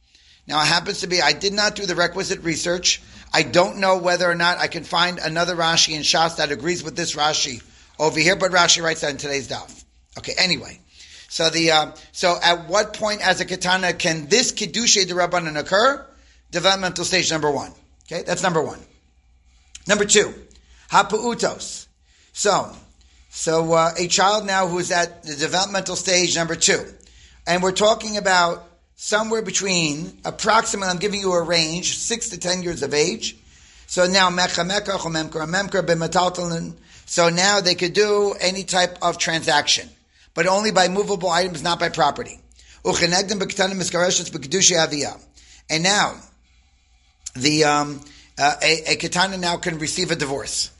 [0.47, 3.03] Now it happens to be, I did not do the requisite research.
[3.33, 6.83] I don't know whether or not I can find another Rashi in Shas that agrees
[6.83, 7.63] with this Rashi
[7.99, 9.85] over here, but Rashi writes that in today's daf.
[10.19, 10.81] Okay, anyway.
[11.37, 15.59] So the uh, so at what point as a katana can this kedusha the rabbanan
[15.59, 16.03] occur?
[16.51, 17.73] Developmental stage number one.
[18.07, 18.79] Okay, that's number one.
[19.87, 20.33] Number two,
[20.91, 21.89] hapuutos.
[22.33, 22.75] So,
[23.29, 26.83] so uh, a child now who's at the developmental stage number two,
[27.47, 30.89] and we're talking about somewhere between approximately.
[30.89, 33.37] I'm giving you a range, six to ten years of age.
[33.87, 36.73] So now mecha mecha chomemkar memkar
[37.05, 39.91] So now they could do any type of transaction
[40.37, 42.39] but only by movable items, not by property.
[45.69, 46.15] And now,
[47.35, 48.01] the um,
[48.39, 50.71] uh, a, a katana now can receive a divorce.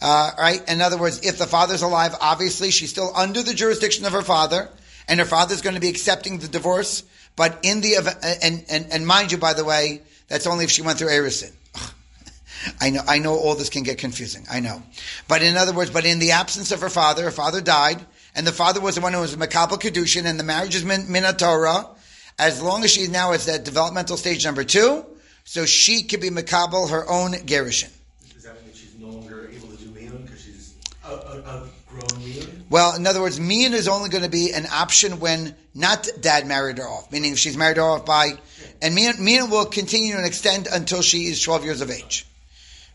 [0.00, 0.66] Uh, right?
[0.66, 4.22] In other words, if the father's alive, obviously she's still under the jurisdiction of her
[4.22, 4.70] father,
[5.08, 7.02] and her father's going to be accepting the divorce.
[7.36, 7.96] But in the
[8.42, 11.52] and and, and mind you, by the way, that's only if she went through Erusin.
[12.80, 14.44] I know, I know all this can get confusing.
[14.50, 14.82] I know.
[15.28, 18.46] But in other words, but in the absence of her father, her father died, and
[18.46, 21.06] the father was the one who was a Makabal Kedushin, and the marriage is min,
[21.36, 21.86] Torah,
[22.38, 25.04] as long as she's now is at that developmental stage number two,
[25.44, 27.90] so she could be Makabal her own Gerushin.
[28.32, 31.12] Does that mean that she's no longer able to do Miyun because she's a, a,
[31.12, 32.48] a grown Miyun?
[32.70, 36.46] Well, in other words, Miyun is only going to be an option when not dad
[36.46, 38.32] married her off, meaning if she's married her off by,
[38.80, 42.26] and Miyun, will continue and extend until she is 12 years of age.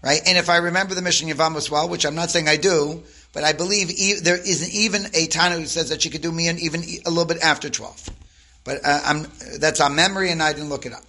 [0.01, 0.21] right?
[0.25, 3.03] And if I remember the Mishnah Yavamos well, which I'm not saying I do,
[3.35, 6.31] but I believe e- there isn't even a Tana who says that she could do
[6.31, 8.09] mian even a little bit after 12.
[8.63, 9.25] But uh,
[9.59, 11.03] that's on memory and I didn't look it up.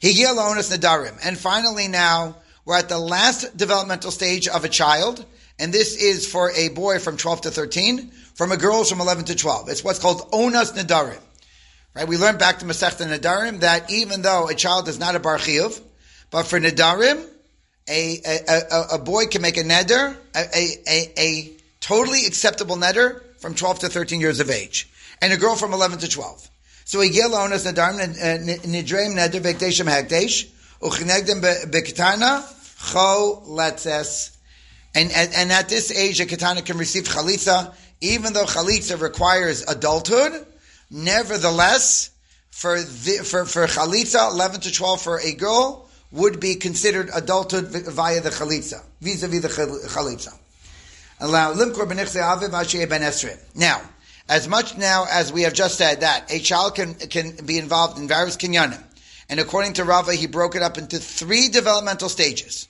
[0.00, 1.16] Higil onus nadarim.
[1.24, 5.24] And finally now, we're at the last developmental stage of a child,
[5.60, 9.26] and this is for a boy from 12 to 13, from a girl from 11
[9.26, 9.68] to 12.
[9.68, 11.20] It's what's called onas nadarim.
[11.94, 12.08] Right?
[12.08, 15.38] We learned back to Masechta Nadarim that even though a child is not a bar
[16.30, 17.26] but for Nadarim,
[17.88, 23.22] a, a, a, a, boy can make a neder, a, a, a, totally acceptable neder
[23.38, 24.90] from 12 to 13 years of age,
[25.20, 26.48] and a girl from 11 to 12.
[26.84, 27.98] So he gil onas nadarim
[28.64, 29.86] nidreim uh, neder vekdeshim
[31.70, 32.42] beketana
[32.92, 34.36] cho letzes.
[34.92, 40.44] And, and, at this age, a katana can receive chalitza, even though chalitza requires adulthood,
[40.90, 42.10] Nevertheless,
[42.50, 47.66] for the, for for chalitza, eleven to twelve for a girl would be considered adulthood
[47.66, 50.36] via the chalitza, vis-a-vis the chalitza.
[53.54, 53.82] Now,
[54.28, 57.98] as much now as we have just said that a child can can be involved
[57.98, 58.82] in various kinyanim,
[59.28, 62.68] and according to Rava, he broke it up into three developmental stages,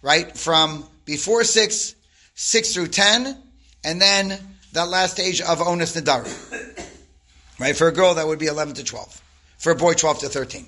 [0.00, 0.36] right?
[0.36, 1.94] From before six,
[2.34, 3.36] six through ten,
[3.84, 4.38] and then
[4.72, 6.88] that last stage of onus nadarim.
[7.58, 7.76] Right?
[7.76, 9.22] For a girl, that would be 11 to 12.
[9.58, 10.66] For a boy, 12 to 13.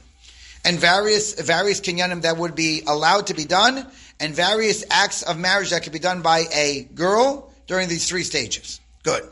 [0.65, 3.87] And various, various kinyanim that would be allowed to be done,
[4.21, 8.23] and various acts of marriage that could be done by a girl during these three
[8.23, 8.81] stages.
[9.03, 9.29] Good.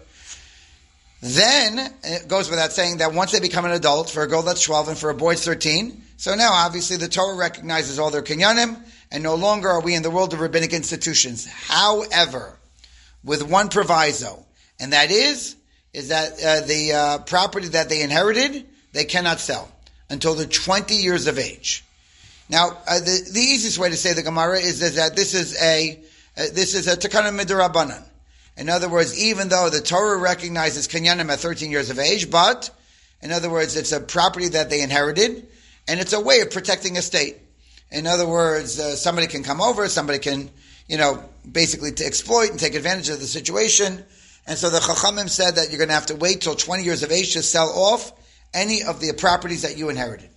[1.20, 4.62] Then, it goes without saying that once they become an adult, for a girl that's
[4.62, 8.22] 12 and for a boy it's 13, so now obviously the Torah recognizes all their
[8.22, 8.76] kinyanim,
[9.12, 11.46] and no longer are we in the world of rabbinic institutions.
[11.46, 12.58] However,
[13.22, 14.44] with one proviso,
[14.80, 15.56] and that is
[15.92, 19.70] is that uh, the uh, property that they inherited, they cannot sell
[20.08, 21.84] until they're 20 years of age.
[22.48, 25.60] Now, uh, the, the easiest way to say the Gemara is, is that this is
[25.62, 25.98] a
[26.36, 28.02] uh, this is a takana midrabanan.
[28.56, 32.70] In other words, even though the Torah recognizes kinyanim at 13 years of age, but
[33.22, 35.46] in other words, it's a property that they inherited,
[35.88, 37.36] and it's a way of protecting a state.
[37.90, 40.50] In other words, uh, somebody can come over, somebody can,
[40.88, 44.04] you know, basically to exploit and take advantage of the situation.
[44.46, 47.02] And so the Chachamim said that you're going to have to wait till 20 years
[47.02, 48.12] of age to sell off
[48.52, 50.30] any of the properties that you inherited.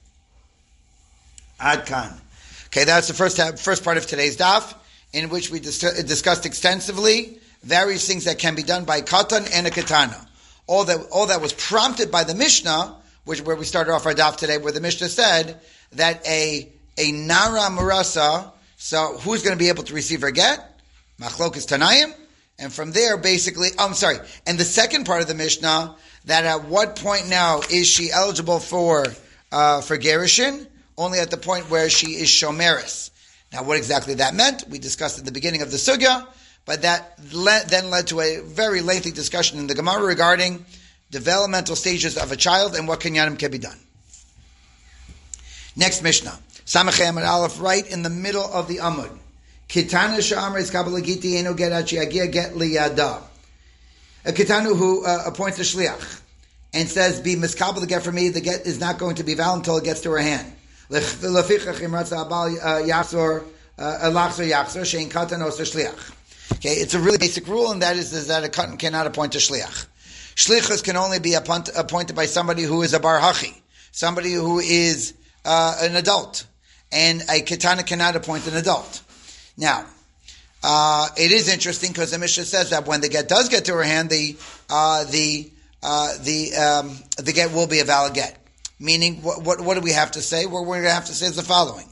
[1.60, 2.20] Adkan.
[2.68, 4.76] Okay, that's the first first part of today's daf,
[5.14, 9.66] in which we dis- discussed extensively various things that can be done by katan and
[9.66, 10.28] a katana.
[10.68, 14.14] All that all that was prompted by the Mishnah, which where we started off our
[14.14, 15.60] daf today, where the Mishnah said
[15.94, 18.52] that a a nara marasa.
[18.78, 20.60] So who's going to be able to receive her get?
[21.20, 22.14] Machlokas Tanayim
[22.58, 24.18] and from there, basically, oh, I'm sorry.
[24.48, 28.60] And the second part of the Mishnah, that at what point now is she eligible
[28.60, 29.06] for
[29.52, 30.66] uh, for Gerushin?
[30.98, 33.12] Only at the point where she is Shomeris.
[33.52, 36.26] Now, what exactly that meant, we discussed at the beginning of the Sugya,
[36.66, 40.66] but that le- then led to a very lengthy discussion in the Gemara regarding
[41.12, 43.78] developmental stages of a child and what kinyanim can be done.
[45.76, 49.12] Next Mishnah, Samachem and Aleph, right in the middle of the Amud.
[49.68, 53.22] Kitana Shamar is Kabbalagiti Eno Get Liyada.
[54.26, 56.22] A Kitanu who uh, appoints a Shliach
[56.74, 59.34] and says, Be miskabel the get for me, the get is not going to be
[59.34, 60.52] valid until it gets to her hand.
[60.92, 60.96] Uh,
[66.54, 69.36] okay, it's a really basic rule, and that is, is that a katan cannot appoint
[69.36, 69.88] a shliach.
[70.36, 73.54] Shlichus can only be appointed by somebody who is a bar hachi,
[73.92, 75.14] somebody who is
[75.46, 76.46] uh, an adult,
[76.92, 79.02] and a katana cannot appoint an adult.
[79.58, 79.86] Now,
[80.64, 83.74] uh, it is interesting because the Mishnah says that when the get does get to
[83.74, 84.36] her hand, the
[84.70, 85.50] uh, the
[85.82, 88.45] uh, the um, the get will be a valid get.
[88.86, 90.46] Meaning, what, what, what do we have to say?
[90.46, 91.88] What we're going to have to say is the following: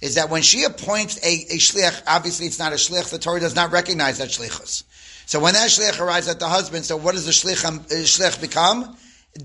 [0.00, 3.10] is that when she appoints a, a shliach, obviously it's not a shliach.
[3.10, 4.82] The Torah does not recognize that shlichus.
[5.26, 8.40] So when that shliach arrives at the husband, so what does the shliach, um, shliach
[8.40, 8.96] become?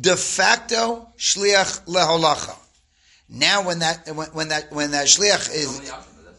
[0.02, 2.58] De facto shliach leholacha.
[3.30, 5.94] Now, when that when, when that when that shliach is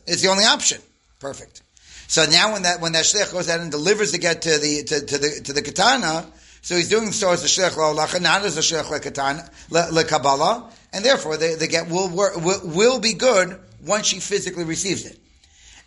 [0.09, 0.81] is the only option.
[1.21, 1.63] Perfect.
[2.09, 4.83] So now when that when that shliach goes out and delivers the get to the
[4.83, 6.27] to, to the to the katana,
[6.63, 11.05] so he's doing so as a shliach la'olacha, not as a shliach lekatana lekabbalah, and
[11.05, 15.19] therefore the, the get will, work, will will be good once she physically receives it.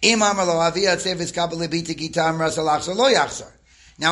[0.03, 0.31] Now,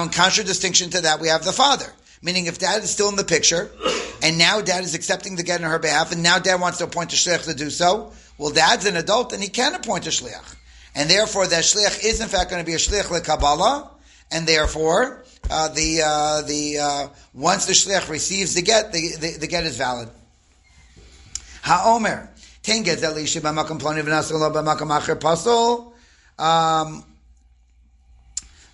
[0.03, 1.91] in contradistinction to that, we have the father.
[2.21, 3.71] Meaning, if dad is still in the picture,
[4.21, 6.83] and now dad is accepting the get on her behalf, and now dad wants to
[6.83, 10.09] appoint a shliach to do so, well, dad's an adult, and he can appoint a
[10.09, 10.57] shliach
[10.95, 13.89] and therefore that shliach is in fact going to be a shliach lekabbalah,
[14.31, 19.37] and therefore uh, the uh, the uh, once the shliach receives the get, the, the,
[19.39, 20.09] the get is valid.
[21.63, 22.27] Haomer
[22.63, 25.91] ten get elisha b'makam ploni v'nasalo b'makam acher pasol.
[26.39, 27.03] um,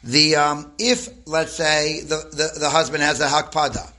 [0.03, 3.91] the um, if let's say the, the, the husband has a hakpada,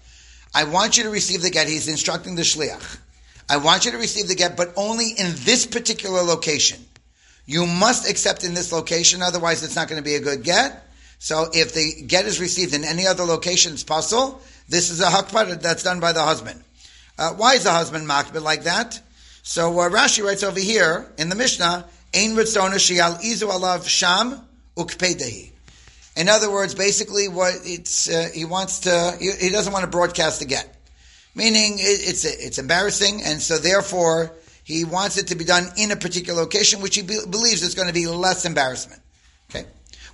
[0.55, 1.69] I want you to receive the get.
[1.69, 2.99] He's instructing the shliach.
[3.49, 6.85] I want you to receive the get, but only in this particular location.
[7.47, 10.83] You must accept in this location, otherwise it's not going to be a good get.
[11.19, 14.41] So if the get is received in any other location, it's possible.
[14.69, 16.63] This is a hakpada that's done by the husband.
[17.19, 19.01] Uh, why is the husband makbid like that?
[19.43, 24.41] So uh, Rashi writes over here in the Mishnah, Ein ritzona shial izu alav sham
[24.77, 25.51] ukpedehi.
[26.17, 29.91] In other words, basically, what it's uh, he wants to he, he, doesn't want to
[29.91, 30.75] broadcast the get,
[31.35, 34.33] meaning it, it's it's embarrassing, and so therefore
[34.65, 37.75] he wants it to be done in a particular location, which he be, believes is
[37.75, 39.03] going to be less embarrassment.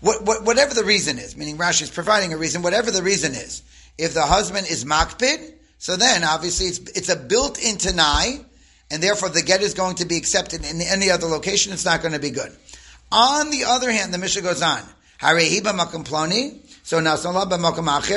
[0.02, 2.62] What, what, whatever the reason is, meaning Rashi is providing a reason.
[2.62, 3.62] Whatever the reason is,
[3.96, 8.44] if the husband is makpid, so then obviously it's it's a built-in tanai,
[8.90, 11.72] and therefore the get is going to be accepted in any other location.
[11.72, 12.50] It's not going to be good.
[13.12, 14.80] On the other hand, the Mishnah goes on.
[15.20, 16.58] Harehi b'makom ploni.
[16.82, 17.00] So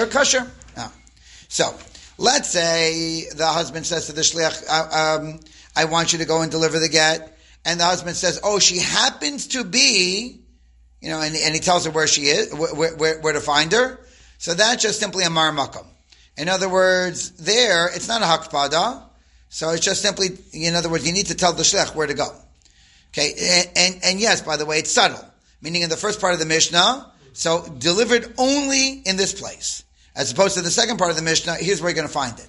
[0.07, 0.51] kosher.
[1.47, 1.75] So
[2.17, 5.39] let's say the husband says to the shliach, uh, um,
[5.75, 8.79] "I want you to go and deliver the get," and the husband says, "Oh, she
[8.79, 10.41] happens to be."
[11.05, 13.71] You know, and, and he tells her where she is, where, where, where to find
[13.71, 13.99] her.
[14.39, 15.85] So that's just simply a marmakum.
[16.35, 19.03] In other words, there, it's not a hakpada.
[19.49, 22.15] So it's just simply, in other words, you need to tell the shlech where to
[22.15, 22.27] go.
[23.13, 25.23] Okay, and, and, and yes, by the way, it's subtle
[25.65, 29.83] meaning in the first part of the Mishnah, so delivered only in this place.
[30.15, 32.37] As opposed to the second part of the Mishnah, here's where you're going to find
[32.39, 32.47] it.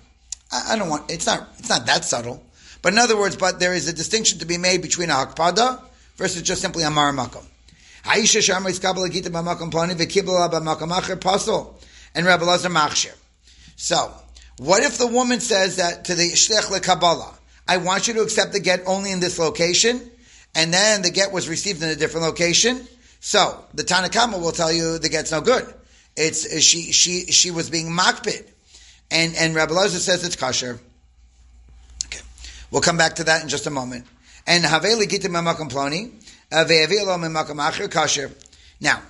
[0.52, 2.42] I, I don't want, it's not, it's not that subtle.
[2.82, 5.82] But in other words, but there is a distinction to be made between a hakpada
[6.16, 7.44] versus just simply a maramakom.
[8.14, 9.30] Is Kabbalah Gita
[12.16, 13.14] and Rabbi Lazar Machshir.
[13.76, 14.12] So,
[14.58, 17.34] what if the woman says that to the Shlech Kabbalah,
[17.68, 20.00] I want you to accept the get only in this location,
[20.54, 22.86] and then the get was received in a different location,
[23.20, 25.66] so the Tanakama will tell you the get's no good.
[26.16, 28.46] It's she she she was being makpid,
[29.10, 30.80] and and Rabbi Lazar says it's kosher.
[32.06, 32.20] Okay,
[32.70, 34.06] we'll come back to that in just a moment.
[34.46, 36.12] And haveli gitim memakom ploni
[38.80, 39.02] Now,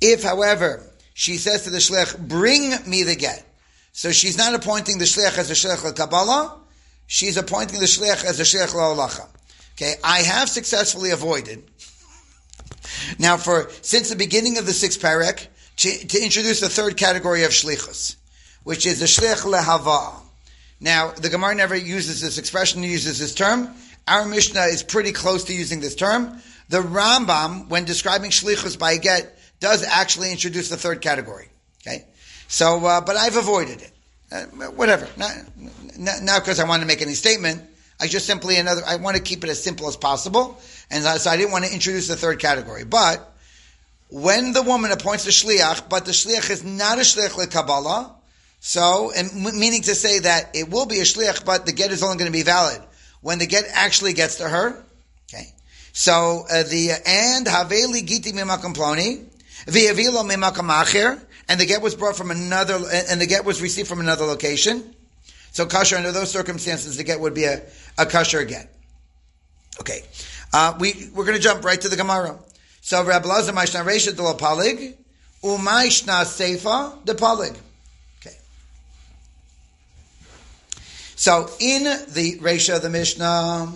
[0.00, 0.82] if however
[1.14, 3.44] she says to the shlich, "Bring me the get,"
[3.92, 6.60] so she's not appointing the shlich as a shlich Kabbalah,
[7.06, 9.26] she's appointing the shlich as a shlich la'olacha.
[9.74, 11.62] Okay, I have successfully avoided
[13.18, 15.46] now, for since the beginning of the sixth parak,
[15.78, 18.16] to, to introduce the third category of shlichus,
[18.64, 20.20] which is the shlich lehava.
[20.80, 23.70] Now, the Gemara never uses this expression; uses this term.
[24.08, 26.40] Our Mishnah is pretty close to using this term.
[26.72, 31.50] The Rambam, when describing shlichus by get, does actually introduce the third category.
[31.82, 32.06] Okay,
[32.48, 33.92] so uh, but I've avoided it.
[34.32, 35.06] Uh, whatever.
[35.18, 35.32] Not,
[35.98, 37.60] not because I want to make any statement.
[38.00, 38.80] I just simply another.
[38.86, 40.58] I want to keep it as simple as possible,
[40.90, 42.84] and so I didn't want to introduce the third category.
[42.84, 43.30] But
[44.08, 48.14] when the woman appoints the shliach, but the shliach is not a shliach le Kabbalah,
[48.60, 52.02] so and meaning to say that it will be a shliach, but the get is
[52.02, 52.80] only going to be valid
[53.20, 54.82] when the get actually gets to her.
[55.28, 55.52] Okay,
[55.92, 59.24] so uh, the and haveli giti mimakam ploni
[59.66, 62.78] v'yavilo mimakam acher, and the get was brought from another,
[63.08, 64.94] and the get was received from another location.
[65.52, 67.62] So kasher under those circumstances, the get would be a,
[67.98, 68.74] a kasher get.
[69.80, 70.02] Okay.
[70.52, 72.38] Uh, we, we're going to jump right to the Gemara.
[72.80, 74.94] So Rabbi Lazar Maishna Resha de la Palig,
[75.42, 77.56] Umaishna Seifa de Palig.
[78.20, 78.36] Okay.
[81.16, 83.72] So in the Resha of the Mishnah,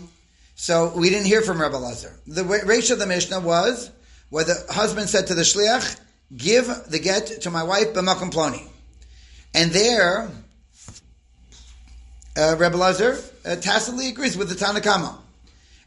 [0.56, 2.18] so we didn't hear from Rabbi Lazar.
[2.26, 3.90] The ratio of the Mishnah was
[4.30, 6.00] where the husband said to the Shliach,
[6.34, 8.66] give the get to my wife b'makom ploni.
[9.54, 10.28] And there,
[12.36, 15.16] uh, Rebbe Lazar uh, tacitly agrees with the Tanakama.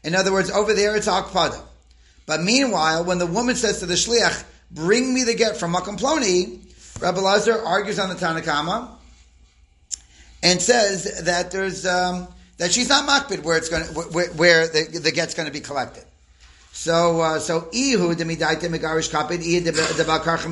[0.04, 1.60] In other words, over there it's akpada.
[2.26, 5.98] But meanwhile, when the woman says to the shliach, "Bring me the get from Makom
[5.98, 6.60] Ploni,"
[7.02, 8.88] Rebbe Lazar argues on the Tanakama
[10.44, 12.28] and says that there's um,
[12.60, 13.82] that she's not makbid where it's going
[14.12, 16.04] where, where the, the get's going to be collected.
[16.70, 20.46] So uh, so ihu demidaita megarish kapid ihu debakarcha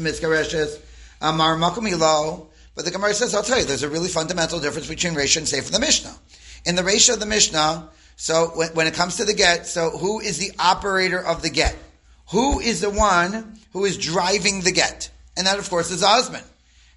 [0.00, 0.80] miskareshes
[1.20, 4.86] amar makom ilo but the Gemara says, I'll tell you, there's a really fundamental difference
[4.86, 6.14] between Resha and Sefer the Mishnah.
[6.66, 9.90] In the Resha of the Mishnah, so when, when, it comes to the get, so
[9.90, 11.74] who is the operator of the get?
[12.32, 15.10] Who is the one who is driving the get?
[15.38, 16.44] And that, of course, is the husband.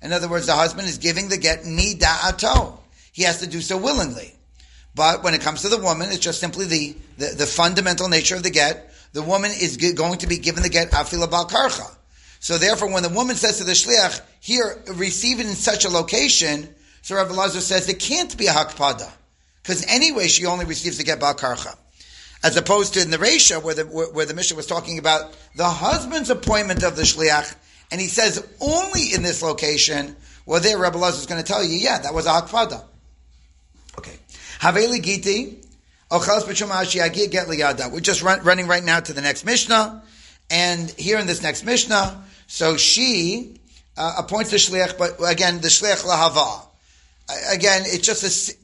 [0.02, 2.79] In other words, the husband is giving the get mida'ato.
[3.20, 4.34] He has to do so willingly.
[4.96, 8.38] But when it comes to the woman, it's just simply the, the, the fundamental nature
[8.38, 8.94] of the get.
[9.12, 11.94] The woman is going to be given the get afila bal karcha.
[12.40, 15.90] So therefore, when the woman says to the shliach, here, receive it in such a
[15.90, 19.12] location, so Rabbi Lazar says it can't be a hakpada.
[19.64, 21.76] Because anyway, she only receives the get bal karcha.
[22.42, 25.36] as opposed to in the Resha, where the, where, where the Mishnah was talking about
[25.56, 27.54] the husband's appointment of the Shliach,
[27.92, 30.16] and he says only in this location,
[30.46, 32.86] well, there Rebbe Lazar is going to tell you, yeah, that was a Hakfada.
[34.60, 35.55] Haveli Giti,
[37.91, 40.03] We're just run, running right now to the next Mishnah,
[40.49, 43.60] and here in this next Mishnah, so she
[43.95, 46.66] uh, appoints the Shliach, but again, the Shliach Lahava.
[47.53, 48.57] Again, it's just a,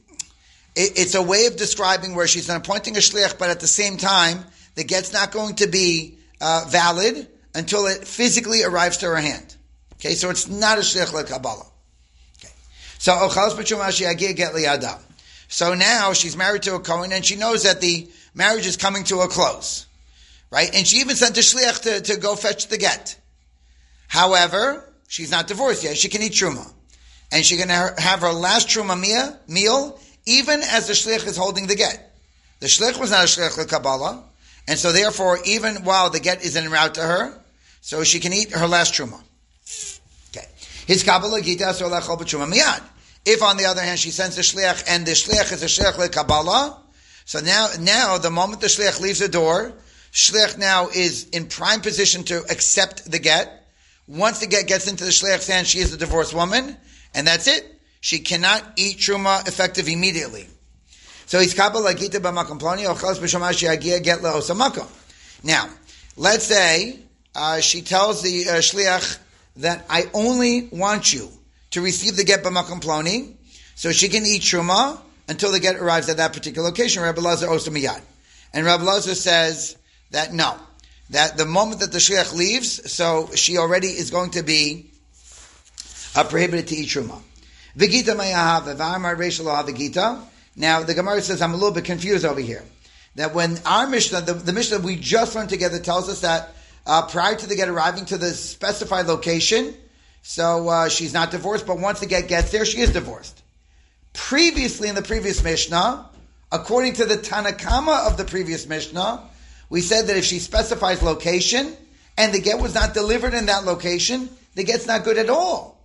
[0.74, 4.44] it's a way of describing where she's appointing a shliach, but at the same time,
[4.74, 9.56] the get's not going to be uh, valid until it physically arrives to her hand.
[9.94, 11.66] Okay, so it's not a shliach Kabbalah.
[12.38, 12.52] Okay,
[12.98, 13.12] so
[14.14, 15.06] get
[15.48, 19.04] So now she's married to a Kohen, and she knows that the marriage is coming
[19.04, 19.86] to a close,
[20.50, 20.70] right?
[20.74, 23.18] And she even sent a shliach to, to go fetch the get.
[24.08, 25.96] However, she's not divorced yet.
[25.96, 26.70] She can eat truma,
[27.30, 28.98] and she can have her last truma
[29.48, 32.12] meal even as the shliach is holding the get.
[32.60, 34.24] The shliach was not a shlich Kabbalah,
[34.68, 37.40] and so therefore, even while the get is en route to her,
[37.80, 39.20] so she can eat her last truma.
[40.30, 40.46] Okay.
[40.86, 42.82] His Kabbalah Gita miyad.
[43.26, 46.12] If on the other hand she sends the shliach and the shliach is a shlich
[46.12, 46.80] Kabbalah,
[47.24, 49.72] so now, now the moment the shliach leaves the door,
[50.12, 53.66] shliach now is in prime position to accept the get.
[54.06, 56.76] Once the get gets into the shliach's hand, she is a divorced woman,
[57.14, 60.46] and that's it she cannot eat truma effective immediately.
[61.26, 64.86] So he's kabbalah gita b'makom ploni ochels b'shomashi agia get le'osamakom.
[65.42, 65.68] Now,
[66.16, 67.00] let's say
[67.34, 69.18] uh, she tells the uh, shliach
[69.56, 71.32] that I only want you
[71.70, 73.34] to receive the get b'makom ploni,
[73.74, 74.98] so she can eat truma
[75.28, 77.02] until the get arrives at that particular location.
[77.02, 78.00] Rabbi Lazar osamiyad,
[78.52, 79.76] and Rabbi Lazar says
[80.10, 80.56] that no,
[81.10, 84.90] that the moment that the shliach leaves, so she already is going to be
[86.14, 87.20] uh, prohibited to eat truma.
[87.76, 90.22] V'gita mayahav v'amar reishalav v'gita.
[90.56, 92.64] Now the Gemara says I'm a little bit confused over here.
[93.16, 96.50] That when our Mishnah, the, the Mishnah we just learned together tells us that
[96.86, 99.74] uh, prior to the get arriving to the specified location,
[100.28, 103.40] so uh, she's not divorced, but once the get gets there, she is divorced.
[104.12, 106.10] Previously in the previous Mishnah,
[106.50, 109.22] according to the Tanakama of the previous Mishnah,
[109.70, 111.72] we said that if she specifies location
[112.18, 115.80] and the get was not delivered in that location, the get's not good at all.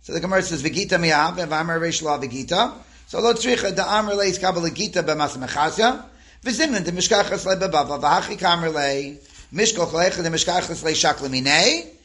[0.00, 2.72] So the Gemara says, "V'gita mi'av v'amar reish la v'gita."
[3.08, 6.02] So lo tzricha da amr leis kabel gita b'mas mechasya
[6.42, 9.18] v'zimnin de mishkachas le bebava v'hachi kamer le
[9.52, 11.99] mishkoch leicha de mishkachas le shak leminei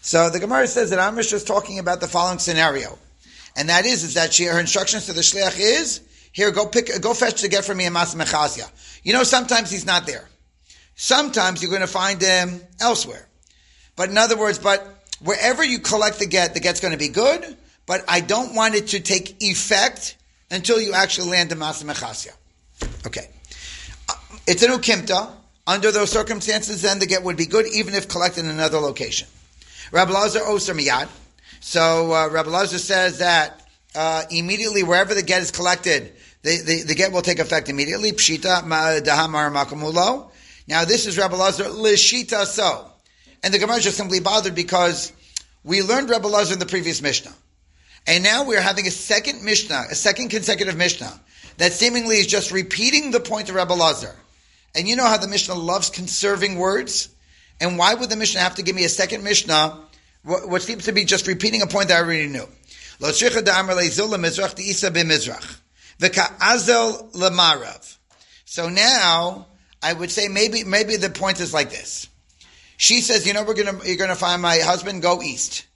[0.00, 2.98] So the Gemara says that Amish is talking about the following scenario,
[3.56, 6.00] and that is is that she her instructions to the shliach is
[6.32, 8.70] here go pick go fetch the get for me a mas mechasya.
[9.02, 10.28] You know sometimes he's not there.
[10.94, 13.26] Sometimes you're going to find him elsewhere.
[13.96, 14.86] But in other words, but
[15.20, 17.56] wherever you collect the get, the get's going to be good,
[17.86, 20.16] but I don't want it to take effect
[20.50, 22.36] until you actually land a Masa Mechasya.
[23.06, 23.28] Okay.
[24.08, 24.14] Uh,
[24.46, 25.32] it's an Ukimta.
[25.66, 29.28] Under those circumstances, then the get would be good, even if collected in another location.
[29.92, 31.08] Rabbi Lazar Oser Miyad.
[31.60, 33.62] So uh, Rabbi Lazar says that
[33.94, 38.10] uh, immediately wherever the get is collected, the, the, the, get will take effect immediately.
[38.10, 40.30] Pshita ma, dahamar makamulo.
[40.66, 42.90] Now this is Rabbi Lazar lishita so.
[43.44, 45.12] And the Gemara is simply bothered because
[45.62, 47.32] we learned Rebbe Lazar in the previous Mishnah.
[48.06, 51.20] And now we're having a second Mishnah, a second consecutive Mishnah,
[51.58, 54.14] that seemingly is just repeating the point of Rebbe Lazar.
[54.74, 57.10] And you know how the Mishnah loves conserving words?
[57.60, 59.80] And why would the Mishnah have to give me a second Mishnah,
[60.24, 62.48] which seems to be just repeating a point that I already knew?
[68.44, 69.46] So now,
[69.82, 72.08] I would say maybe, maybe the point is like this.
[72.76, 75.66] She says, you know, we're gonna, you're gonna find my husband, go east.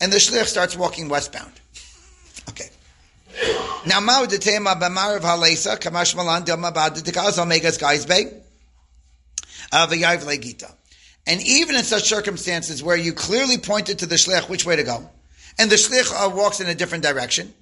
[0.00, 1.52] And the shlich starts walking westbound.
[2.50, 2.68] Okay.
[3.86, 8.42] Now, Mao de Tema Bamarav Halesa, Kamash Malan Dilma Baditikaz Omegas Gaisbe,
[9.72, 10.72] Avayav Legita.
[11.26, 14.84] And even in such circumstances where you clearly pointed to the shlich which way to
[14.84, 15.08] go,
[15.58, 17.52] and the shlich uh, walks in a different direction,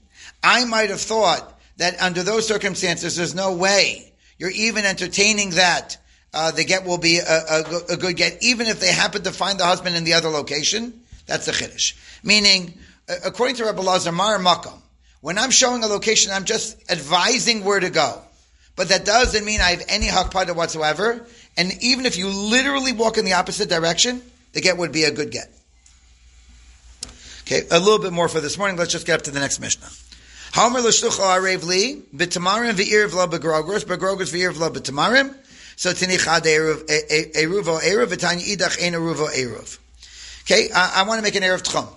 [0.43, 5.97] I might have thought that under those circumstances, there's no way you're even entertaining that
[6.33, 9.31] uh, the get will be a, a, a, good get, even if they happen to
[9.31, 11.01] find the husband in the other location.
[11.27, 11.95] That's the chiddush.
[12.25, 12.75] Meaning,
[13.25, 14.81] according to Rabbi Lazar Mar Makom,
[15.25, 18.21] when I'm showing a location, I'm just advising where to go.
[18.77, 21.27] But that doesn't mean I have any hakpada whatsoever.
[21.57, 24.21] And even if you literally walk in the opposite direction,
[24.53, 25.51] the get would be a good get.
[27.45, 28.77] Okay, a little bit more for this morning.
[28.77, 29.89] Let's just get up to the next Mishnah.
[30.53, 35.35] Homer l'shlucha arev li b'tamarim v'ir v'lo b'grogros b'grogros v'ir v'lo b'tamarim
[35.77, 36.85] so tinichad eruv
[37.35, 39.79] eruvo eruv v'tanya idach ein eruv.
[40.43, 41.89] Okay, I, I, want to make an eruv tchum,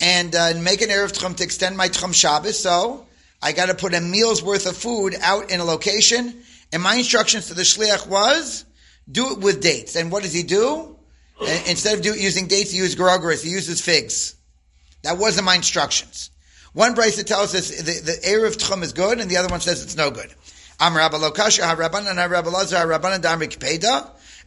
[0.00, 2.58] and uh, make an eruv tchum to extend my tchum Shabbos.
[2.58, 3.06] So
[3.42, 6.42] I got to put a meal's worth of food out in a location,
[6.72, 8.64] and my instructions to the shliach was
[9.10, 9.96] do it with dates.
[9.96, 10.96] And what does he do?
[11.66, 13.42] Instead of do, using dates, he uses garogris.
[13.42, 14.36] He uses figs.
[15.02, 16.30] That wasn't my instructions.
[16.72, 19.82] One brisa tells us the, the Erev Tchum is good, and the other one says
[19.82, 20.32] it's no good.
[20.78, 23.14] Am Rabba Lokasha, Ha Rabbanan, Rabbanan,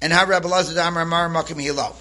[0.02, 1.96] and Makim Hilo.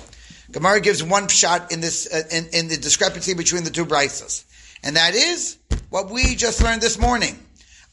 [0.53, 4.45] Gemara gives one shot in this, uh, in, in the discrepancy between the two brisas.
[4.85, 5.59] And that is
[5.91, 7.39] what we just learned this morning.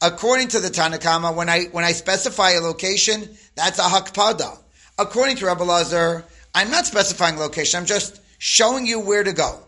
[0.02, 4.58] According to the Tanakama, when I, when I specify a location, that's a hakpada.
[4.98, 9.60] According to Rabbi Lazar, I'm not specifying location, I'm just showing you where to go.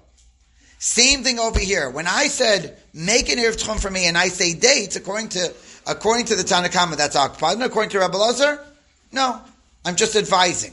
[0.78, 1.88] Same thing over here.
[1.90, 5.54] When I said, make an Erev Tchum for me, and I say dates, according to,
[5.86, 7.64] according to the Tanakama, that's Akpad.
[7.64, 8.64] According to Rabbi Lazar,
[9.12, 9.40] no.
[9.84, 10.72] I'm just advising.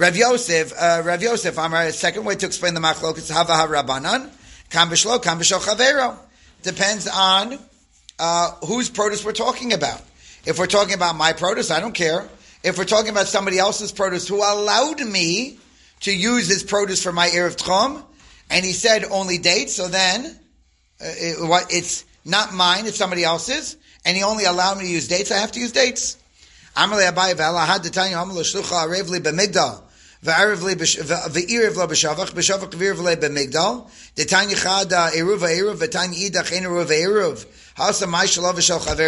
[0.00, 3.52] Rav Yosef, uh, Rav Yosef, I'm a second way to explain the machlok is Hava
[3.52, 4.30] harabanan,
[4.70, 6.16] Kam B'shlo, Kam Chavero.
[6.62, 7.58] Depends on,
[8.18, 10.00] uh, whose produce we're talking about.
[10.46, 12.26] If we're talking about my produce, I don't care.
[12.64, 15.58] If we're talking about somebody else's produce who allowed me
[16.00, 18.02] to use his produce for my Erev Tchum,
[18.48, 23.22] and he said only dates, so then uh, it, what, it's not mine, it's somebody
[23.22, 23.76] else's,
[24.06, 26.16] and he only allowed me to use dates, I have to use dates.
[26.74, 29.82] Amalei Amalei Shlucha b'migdal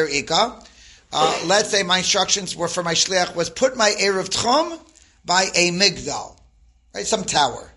[0.09, 0.59] ika
[1.15, 4.79] uh, let's say my instructions were for my shliach was put my eruv tchum
[5.25, 6.37] by a migdal
[6.95, 7.73] right some tower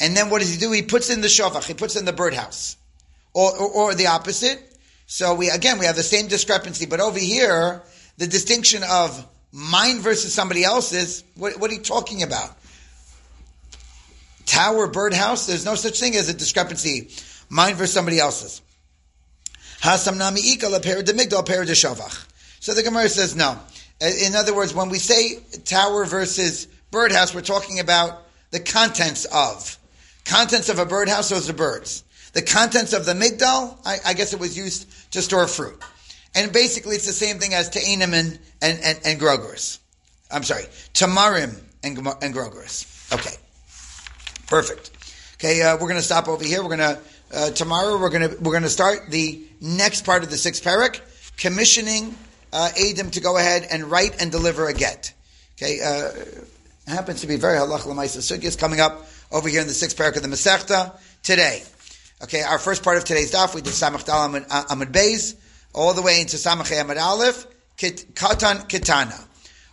[0.00, 0.72] and then what does he do?
[0.72, 2.76] He puts in the shavach, he puts in the birdhouse.
[3.32, 4.60] Or, or, or, the opposite.
[5.06, 7.82] So we, again, we have the same discrepancy, but over here,
[8.16, 12.56] the distinction of mine versus somebody else's, what, what are you talking about?
[14.46, 17.10] Tower, birdhouse, there's no such thing as a discrepancy.
[17.48, 18.62] Mine versus somebody else's.
[19.82, 22.26] Ikal shavach.
[22.60, 23.58] So the Gemara says no.
[24.00, 29.26] Uh, in other words, when we say tower versus birdhouse, we're talking about the contents
[29.26, 29.78] of.
[30.24, 32.02] Contents of a birdhouse, those are birds.
[32.32, 35.80] The contents of the migdal, I, I, guess it was used to store fruit.
[36.34, 39.78] And basically it's the same thing as te'inim and, and, and, and.
[40.30, 40.64] I'm sorry,
[40.94, 43.12] tamarim and, and grogeris.
[43.12, 43.36] Okay.
[44.48, 44.90] Perfect.
[45.34, 46.62] Okay, uh, we're going to stop over here.
[46.62, 47.00] We're going to,
[47.32, 50.62] uh, tomorrow we're going to, we're going to start the next part of the sixth
[50.62, 51.00] parak,
[51.36, 52.14] commissioning
[52.52, 55.12] uh, Adam to go ahead and write and deliver a get.
[55.56, 56.10] Okay, uh,
[56.90, 60.16] happens to be very halach lemaisa sugyas coming up over here in the sixth parak
[60.16, 61.62] of the Masechta today.
[62.22, 65.36] Okay, our first part of today's daf, we did Samach Dal Amud, uh, Beis,
[65.74, 69.20] all the way into Samach Amud Aleph, Katan Kitana.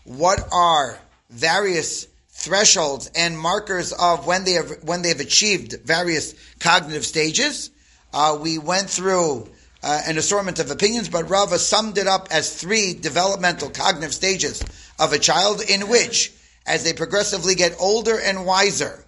[0.03, 0.99] What are
[1.29, 2.07] various
[2.41, 7.69] thresholds and markers of when they have when they have achieved various cognitive stages?
[8.13, 9.47] Uh, we went through
[9.83, 14.63] uh, an assortment of opinions, but Rava summed it up as three developmental cognitive stages
[14.99, 16.33] of a child in which,
[16.65, 19.03] as they progressively get older and wiser,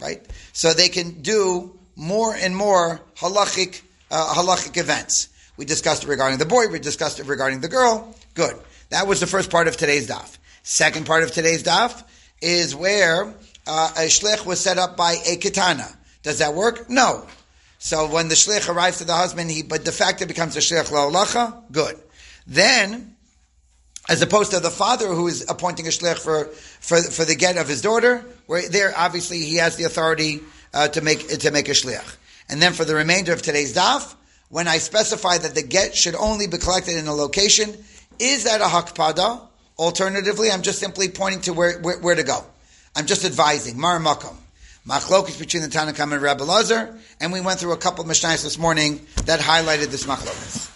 [0.00, 0.24] right?
[0.52, 5.28] So they can do more and more halachic, uh, halachic events.
[5.56, 8.14] We discussed it regarding the boy, we discussed it regarding the girl.
[8.34, 8.56] Good.
[8.90, 10.38] That was the first part of today's daf.
[10.62, 12.02] Second part of today's daf
[12.44, 13.34] is where
[13.66, 15.88] uh, a shlich was set up by a katana.
[16.22, 16.88] Does that work?
[16.88, 17.26] No.
[17.78, 20.90] So when the shlich arrives to the husband, he but de facto becomes a shlich
[20.90, 21.70] la'olacha.
[21.72, 21.96] Good.
[22.46, 23.16] Then,
[24.08, 27.56] as opposed to the father who is appointing a shlich for, for, for the get
[27.56, 30.40] of his daughter, where there obviously he has the authority
[30.72, 32.16] uh, to make to make a shliach.
[32.48, 34.14] And then for the remainder of today's daf,
[34.50, 37.74] when I specify that the get should only be collected in a location,
[38.18, 39.40] is that a hakpada?
[39.78, 42.44] Alternatively, I'm just simply pointing to where, where, where to go.
[42.94, 43.78] I'm just advising.
[43.78, 44.36] Mar makom.
[44.86, 48.42] Machlokis between the Tanakam and Rabbi Lazar, and we went through a couple of mishnayos
[48.42, 50.73] this morning that highlighted this machlokis.